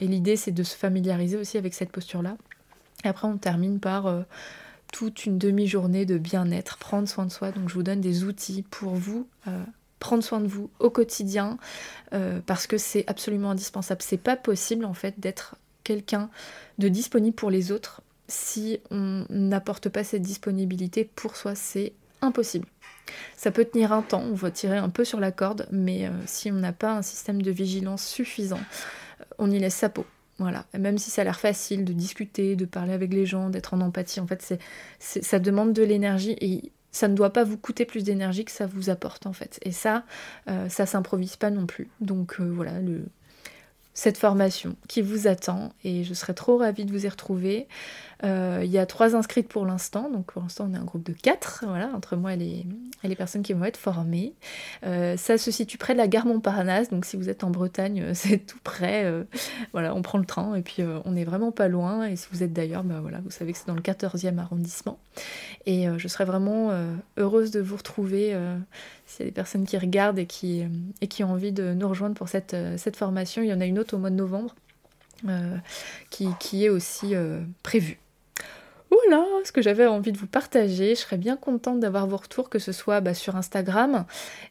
l'idée 0.00 0.34
c'est 0.34 0.50
de 0.50 0.62
se 0.64 0.74
familiariser 0.74 1.36
aussi 1.36 1.56
avec 1.56 1.72
cette 1.72 1.92
posture-là. 1.92 2.36
Après 3.04 3.28
on 3.28 3.36
termine 3.36 3.78
par 3.78 4.12
toute 4.92 5.24
une 5.24 5.38
demi-journée 5.38 6.04
de 6.04 6.18
bien-être, 6.18 6.78
prendre 6.78 7.08
soin 7.08 7.26
de 7.26 7.30
soi. 7.30 7.52
Donc 7.52 7.68
je 7.68 7.74
vous 7.74 7.84
donne 7.84 8.00
des 8.00 8.24
outils 8.24 8.64
pour 8.70 8.94
vous 8.94 9.28
prendre 10.00 10.24
soin 10.24 10.40
de 10.40 10.48
vous 10.48 10.68
au 10.80 10.90
quotidien 10.90 11.58
parce 12.46 12.66
que 12.66 12.76
c'est 12.76 13.04
absolument 13.06 13.50
indispensable. 13.50 14.02
C'est 14.02 14.16
pas 14.16 14.36
possible 14.36 14.84
en 14.84 14.94
fait 14.94 15.20
d'être 15.20 15.54
quelqu'un 15.84 16.28
de 16.78 16.88
disponible 16.88 17.36
pour 17.36 17.50
les 17.50 17.70
autres 17.70 18.02
si 18.28 18.80
on 18.90 19.24
n'apporte 19.30 19.88
pas 19.88 20.04
cette 20.04 20.22
disponibilité 20.22 21.04
pour 21.04 21.36
soi, 21.36 21.54
c'est 21.54 21.92
impossible. 22.20 22.66
Ça 23.36 23.50
peut 23.50 23.64
tenir 23.64 23.92
un 23.92 24.02
temps, 24.02 24.22
on 24.22 24.34
va 24.34 24.50
tirer 24.50 24.76
un 24.76 24.90
peu 24.90 25.04
sur 25.04 25.18
la 25.18 25.32
corde, 25.32 25.66
mais 25.70 26.06
euh, 26.06 26.10
si 26.26 26.52
on 26.52 26.56
n'a 26.56 26.74
pas 26.74 26.92
un 26.92 27.02
système 27.02 27.40
de 27.40 27.50
vigilance 27.50 28.06
suffisant, 28.06 28.60
euh, 29.20 29.24
on 29.38 29.50
y 29.50 29.58
laisse 29.58 29.74
sa 29.74 29.88
peau. 29.88 30.06
Voilà. 30.40 30.66
même 30.78 30.98
si 30.98 31.10
ça 31.10 31.22
a 31.22 31.24
l'air 31.24 31.40
facile 31.40 31.84
de 31.84 31.92
discuter, 31.92 32.54
de 32.54 32.64
parler 32.64 32.92
avec 32.92 33.12
les 33.12 33.26
gens, 33.26 33.50
d'être 33.50 33.74
en 33.74 33.80
empathie, 33.80 34.20
en 34.20 34.26
fait, 34.28 34.40
c'est, 35.00 35.24
ça 35.24 35.40
demande 35.40 35.72
de 35.72 35.82
l'énergie 35.82 36.36
et 36.40 36.70
ça 36.92 37.08
ne 37.08 37.16
doit 37.16 37.32
pas 37.32 37.42
vous 37.42 37.58
coûter 37.58 37.84
plus 37.84 38.04
d'énergie 38.04 38.44
que 38.44 38.52
ça 38.52 38.66
vous 38.66 38.88
apporte 38.88 39.26
en 39.26 39.32
fait. 39.32 39.58
Et 39.62 39.72
ça, 39.72 40.04
euh, 40.48 40.68
ça 40.68 40.86
s'improvise 40.86 41.34
pas 41.34 41.50
non 41.50 41.66
plus. 41.66 41.88
Donc 42.00 42.38
voilà, 42.38 42.78
le, 42.78 43.02
cette 43.98 44.16
formation 44.16 44.76
qui 44.86 45.02
vous 45.02 45.26
attend 45.26 45.72
et 45.82 46.04
je 46.04 46.14
serais 46.14 46.32
trop 46.32 46.58
ravie 46.58 46.84
de 46.84 46.92
vous 46.92 47.04
y 47.04 47.08
retrouver. 47.08 47.66
Euh, 48.22 48.62
il 48.64 48.70
y 48.70 48.78
a 48.78 48.86
trois 48.86 49.16
inscrites 49.16 49.48
pour 49.48 49.66
l'instant, 49.66 50.08
donc 50.08 50.32
pour 50.32 50.40
l'instant 50.40 50.68
on 50.70 50.74
est 50.74 50.78
un 50.78 50.84
groupe 50.84 51.02
de 51.02 51.12
quatre, 51.12 51.64
voilà, 51.66 51.90
entre 51.92 52.14
moi 52.14 52.34
et 52.34 52.36
les, 52.36 53.16
personnes 53.16 53.42
qui 53.42 53.54
vont 53.54 53.64
être 53.64 53.76
formées. 53.76 54.34
Euh, 54.86 55.16
ça 55.16 55.36
se 55.36 55.50
situe 55.50 55.78
près 55.78 55.94
de 55.94 55.98
la 55.98 56.06
gare 56.06 56.26
Montparnasse, 56.26 56.90
donc 56.90 57.06
si 57.06 57.16
vous 57.16 57.28
êtes 57.28 57.42
en 57.42 57.50
Bretagne, 57.50 58.02
euh, 58.02 58.10
c'est 58.14 58.38
tout 58.38 58.60
près. 58.62 59.12
voilà, 59.72 59.96
on 59.96 60.02
prend 60.02 60.18
le 60.18 60.26
train 60.26 60.54
et 60.54 60.62
puis 60.62 60.84
on 61.04 61.10
n'est 61.10 61.24
vraiment 61.24 61.50
pas 61.50 61.66
loin. 61.66 62.06
Et 62.06 62.14
si 62.14 62.28
vous 62.30 62.44
êtes 62.44 62.52
d'ailleurs, 62.52 62.84
bah 62.84 63.00
voilà, 63.00 63.18
vous 63.18 63.32
savez 63.32 63.52
que 63.52 63.58
c'est 63.58 63.66
dans 63.66 63.74
le 63.74 63.82
14e 63.82 64.38
arrondissement. 64.38 65.00
Et 65.66 65.86
je 65.96 66.08
serais 66.08 66.24
vraiment 66.24 66.70
heureuse 67.16 67.50
de 67.50 67.60
vous 67.60 67.76
retrouver 67.76 68.36
s'il 69.08 69.24
y 69.24 69.28
a 69.28 69.30
des 69.30 69.34
personnes 69.34 69.66
qui 69.66 69.76
regardent 69.76 70.18
et 70.18 70.26
qui, 70.26 70.62
qui 71.08 71.24
ont 71.24 71.32
envie 71.32 71.52
de 71.52 71.74
nous 71.74 71.88
rejoindre 71.88 72.14
pour 72.14 72.28
cette, 72.28 72.54
cette 72.76 72.96
formation. 72.96 73.42
Il 73.42 73.48
y 73.48 73.52
en 73.52 73.60
a 73.60 73.66
une 73.66 73.78
autre 73.78 73.96
au 73.96 73.98
mois 73.98 74.10
de 74.10 74.14
novembre. 74.14 74.54
qui, 76.10 76.28
qui, 76.38 76.64
est 76.64 76.68
aussi 76.68 77.14
prévue. 77.64 77.98
Voilà 78.90 79.26
ce 79.44 79.52
que 79.52 79.60
j'avais 79.60 79.86
envie 79.86 80.12
de 80.12 80.18
vous 80.18 80.26
partager. 80.26 80.94
Je 80.94 81.00
serais 81.00 81.18
bien 81.18 81.36
contente 81.36 81.80
d'avoir 81.80 82.06
vos 82.06 82.16
retours, 82.16 82.48
que 82.48 82.58
ce 82.58 82.72
soit 82.72 83.00
bah, 83.00 83.14
sur 83.14 83.36
Instagram 83.36 84.06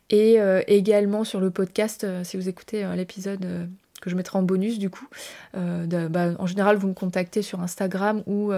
et 0.10 0.40
euh, 0.40 0.62
également 0.68 1.24
sur 1.24 1.40
le 1.40 1.50
podcast, 1.50 2.04
euh, 2.04 2.24
si 2.24 2.38
vous 2.38 2.48
écoutez 2.48 2.84
euh, 2.84 2.96
l'épisode 2.96 3.70
que 4.00 4.10
je 4.10 4.16
mettrai 4.16 4.38
en 4.38 4.44
bonus 4.44 4.80
du 4.80 4.90
coup. 4.90 5.08
Bah, 5.54 6.34
en 6.40 6.46
général, 6.46 6.78
vous 6.78 6.88
me 6.88 6.94
contactez 6.94 7.42
sur 7.42 7.62
Instagram 7.62 8.24
ou 8.26 8.52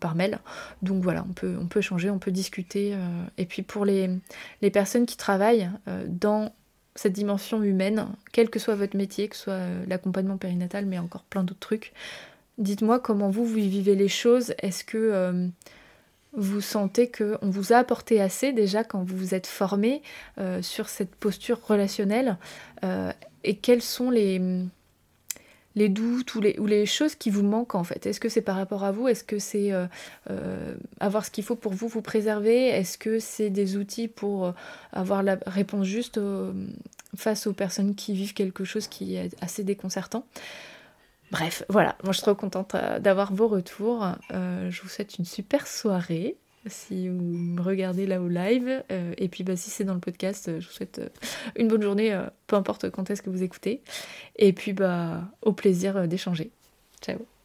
par 0.00 0.14
mail. 0.14 0.38
Donc 0.82 1.02
voilà, 1.02 1.24
on 1.28 1.32
peut, 1.32 1.56
on 1.60 1.66
peut 1.66 1.80
échanger, 1.80 2.10
on 2.10 2.18
peut 2.18 2.32
discuter. 2.32 2.96
et 3.38 3.46
puis 3.46 3.62
pour 3.62 3.84
les, 3.84 4.10
les 4.62 4.70
personnes 4.70 5.06
qui 5.06 5.16
travaillent 5.16 5.70
dans 6.08 6.52
cette 6.96 7.12
dimension 7.12 7.62
humaine, 7.62 8.06
quel 8.32 8.50
que 8.50 8.58
soit 8.58 8.74
votre 8.74 8.96
métier, 8.96 9.28
que 9.28 9.36
ce 9.36 9.44
soit 9.44 9.60
l'accompagnement 9.86 10.36
périnatal, 10.36 10.86
mais 10.86 10.98
encore 10.98 11.22
plein 11.22 11.44
d'autres 11.44 11.60
trucs, 11.60 11.92
Dites-moi 12.60 13.00
comment 13.00 13.30
vous, 13.30 13.46
vous 13.46 13.54
vivez 13.54 13.94
les 13.94 14.08
choses. 14.08 14.52
Est-ce 14.58 14.84
que 14.84 14.98
euh, 14.98 15.48
vous 16.34 16.60
sentez 16.60 17.10
qu'on 17.10 17.48
vous 17.48 17.72
a 17.72 17.76
apporté 17.76 18.20
assez 18.20 18.52
déjà 18.52 18.84
quand 18.84 19.02
vous 19.02 19.16
vous 19.16 19.34
êtes 19.34 19.46
formé 19.46 20.02
euh, 20.36 20.60
sur 20.60 20.90
cette 20.90 21.14
posture 21.14 21.58
relationnelle 21.66 22.36
euh, 22.84 23.12
Et 23.44 23.56
quels 23.56 23.80
sont 23.80 24.10
les, 24.10 24.38
les 25.76 25.88
doutes 25.88 26.34
ou 26.34 26.40
les, 26.40 26.86
choses 26.86 27.14
qui 27.14 27.30
vous 27.30 27.42
manquent 27.42 27.74
en 27.74 27.84
fait. 27.84 28.06
Est-ce 28.06 28.20
que 28.20 28.28
c'est 28.28 28.42
par 28.42 28.56
rapport 28.56 28.84
à 28.84 28.92
vous? 28.92 29.08
Est-ce 29.08 29.24
que 29.24 29.38
c'est 29.38 29.72
avoir 30.98 31.24
ce 31.24 31.30
qu'il 31.30 31.44
faut 31.44 31.56
pour 31.56 31.72
vous 31.72 31.88
vous 31.88 32.02
préserver? 32.02 32.66
Est-ce 32.66 32.98
que 32.98 33.18
c'est 33.18 33.50
des 33.50 33.76
outils 33.76 34.08
pour 34.08 34.52
avoir 34.92 35.22
la 35.22 35.38
réponse 35.46 35.86
juste 35.86 36.20
face 37.16 37.46
aux 37.46 37.52
personnes 37.52 37.94
qui 37.94 38.14
vivent 38.14 38.34
quelque 38.34 38.64
chose 38.64 38.88
qui 38.88 39.16
est 39.16 39.30
assez 39.40 39.62
déconcertant? 39.62 40.24
Bref, 41.30 41.62
voilà, 41.68 41.96
moi 42.02 42.12
je 42.12 42.18
suis 42.18 42.24
trop 42.24 42.34
contente 42.34 42.74
euh, 42.74 42.98
d'avoir 42.98 43.32
vos 43.32 43.46
retours. 43.46 44.04
Euh, 44.32 44.70
je 44.70 44.82
vous 44.82 44.88
souhaite 44.88 45.18
une 45.18 45.24
super 45.24 45.66
soirée 45.66 46.36
si 46.66 47.08
vous 47.08 47.22
me 47.22 47.60
regardez 47.60 48.06
là 48.06 48.20
au 48.20 48.28
live. 48.28 48.82
Euh, 48.90 49.12
et 49.16 49.28
puis 49.28 49.44
bah, 49.44 49.56
si 49.56 49.70
c'est 49.70 49.84
dans 49.84 49.94
le 49.94 50.00
podcast, 50.00 50.60
je 50.60 50.66
vous 50.66 50.72
souhaite 50.72 51.00
une 51.56 51.68
bonne 51.68 51.82
journée, 51.82 52.18
peu 52.46 52.56
importe 52.56 52.90
quand 52.90 53.10
est-ce 53.10 53.22
que 53.22 53.30
vous 53.30 53.42
écoutez. 53.42 53.82
Et 54.36 54.52
puis 54.52 54.72
bah 54.72 55.22
au 55.42 55.52
plaisir 55.52 56.06
d'échanger. 56.06 56.50
Ciao 57.02 57.30